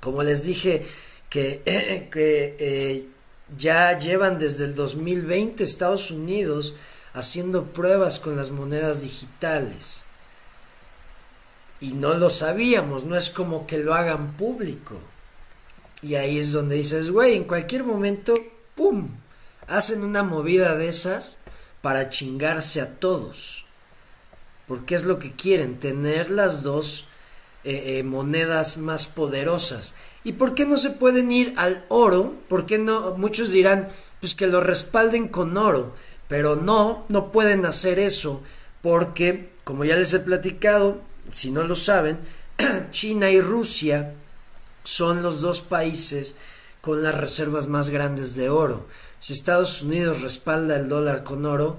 Como 0.00 0.22
les 0.22 0.44
dije, 0.44 0.86
que, 1.28 1.62
que 2.12 2.56
eh, 2.58 3.08
ya 3.58 3.98
llevan 3.98 4.38
desde 4.38 4.64
el 4.64 4.74
2020 4.74 5.62
Estados 5.64 6.10
Unidos 6.10 6.74
haciendo 7.14 7.72
pruebas 7.72 8.18
con 8.18 8.36
las 8.36 8.50
monedas 8.50 9.02
digitales. 9.02 10.05
Y 11.86 11.94
no 11.94 12.14
lo 12.14 12.30
sabíamos, 12.30 13.04
no 13.04 13.16
es 13.16 13.30
como 13.30 13.66
que 13.66 13.78
lo 13.78 13.94
hagan 13.94 14.32
público. 14.32 14.96
Y 16.02 16.16
ahí 16.16 16.38
es 16.38 16.52
donde 16.52 16.76
dices, 16.76 17.10
güey, 17.10 17.36
en 17.36 17.44
cualquier 17.44 17.84
momento, 17.84 18.34
¡pum! 18.74 19.08
Hacen 19.66 20.02
una 20.02 20.22
movida 20.22 20.76
de 20.76 20.88
esas 20.88 21.38
para 21.80 22.08
chingarse 22.08 22.80
a 22.80 22.98
todos 22.98 23.66
porque 24.66 24.94
es 24.94 25.04
lo 25.04 25.18
que 25.18 25.32
quieren, 25.32 25.78
tener 25.78 26.30
las 26.30 26.62
dos 26.62 27.06
eh, 27.64 27.98
eh, 27.98 28.02
monedas 28.02 28.76
más 28.78 29.06
poderosas. 29.06 29.94
¿Y 30.24 30.32
por 30.32 30.54
qué 30.54 30.66
no 30.66 30.76
se 30.76 30.90
pueden 30.90 31.30
ir 31.30 31.54
al 31.56 31.84
oro? 31.88 32.34
¿Por 32.48 32.66
qué 32.66 32.78
no? 32.78 33.14
Muchos 33.16 33.50
dirán, 33.50 33.88
pues 34.20 34.34
que 34.34 34.46
lo 34.46 34.60
respalden 34.60 35.28
con 35.28 35.56
oro, 35.56 35.94
pero 36.28 36.56
no, 36.56 37.04
no 37.08 37.30
pueden 37.30 37.64
hacer 37.64 37.98
eso, 37.98 38.42
porque, 38.82 39.50
como 39.64 39.84
ya 39.84 39.96
les 39.96 40.12
he 40.14 40.20
platicado, 40.20 41.00
si 41.30 41.50
no 41.50 41.62
lo 41.64 41.74
saben, 41.74 42.18
China 42.90 43.30
y 43.30 43.40
Rusia 43.40 44.14
son 44.82 45.22
los 45.22 45.40
dos 45.40 45.60
países 45.60 46.36
con 46.80 47.02
las 47.02 47.14
reservas 47.14 47.66
más 47.66 47.90
grandes 47.90 48.36
de 48.36 48.48
oro. 48.48 48.86
Si 49.18 49.32
Estados 49.32 49.82
Unidos 49.82 50.22
respalda 50.22 50.76
el 50.76 50.88
dólar 50.88 51.24
con 51.24 51.44
oro, 51.44 51.78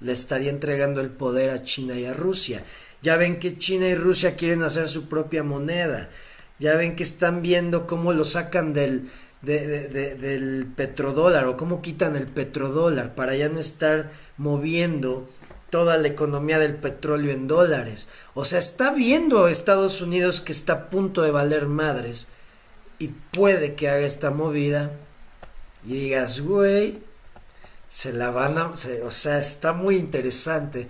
le 0.00 0.12
estaría 0.12 0.50
entregando 0.50 1.00
el 1.00 1.10
poder 1.10 1.50
a 1.50 1.62
China 1.62 1.94
y 1.94 2.06
a 2.06 2.14
Rusia. 2.14 2.64
Ya 3.02 3.16
ven 3.16 3.38
que 3.38 3.58
China 3.58 3.86
y 3.86 3.94
Rusia 3.94 4.36
quieren 4.36 4.62
hacer 4.62 4.88
su 4.88 5.08
propia 5.08 5.42
moneda. 5.42 6.08
Ya 6.58 6.76
ven 6.76 6.96
que 6.96 7.02
están 7.02 7.42
viendo 7.42 7.86
cómo 7.86 8.12
lo 8.12 8.24
sacan 8.24 8.72
del, 8.72 9.10
del 9.42 10.66
petrodólar 10.76 11.46
o 11.46 11.56
cómo 11.56 11.82
quitan 11.82 12.16
el 12.16 12.26
petrodólar 12.26 13.14
para 13.14 13.34
ya 13.34 13.48
no 13.48 13.58
estar 13.58 14.10
moviendo 14.36 15.28
toda 15.72 15.96
la 15.96 16.08
economía 16.08 16.58
del 16.58 16.76
petróleo 16.76 17.32
en 17.32 17.48
dólares. 17.48 18.06
O 18.34 18.44
sea, 18.44 18.58
está 18.58 18.90
viendo 18.90 19.48
Estados 19.48 20.02
Unidos 20.02 20.42
que 20.42 20.52
está 20.52 20.72
a 20.74 20.90
punto 20.90 21.22
de 21.22 21.30
valer 21.30 21.64
madres 21.64 22.26
y 22.98 23.08
puede 23.08 23.74
que 23.74 23.88
haga 23.88 24.04
esta 24.04 24.30
movida 24.30 24.92
y 25.86 25.94
digas, 25.94 26.40
güey, 26.42 26.98
se 27.88 28.12
la 28.12 28.30
van 28.30 28.58
a, 28.58 28.72
o 29.02 29.10
sea, 29.10 29.38
está 29.38 29.72
muy 29.72 29.96
interesante. 29.96 30.88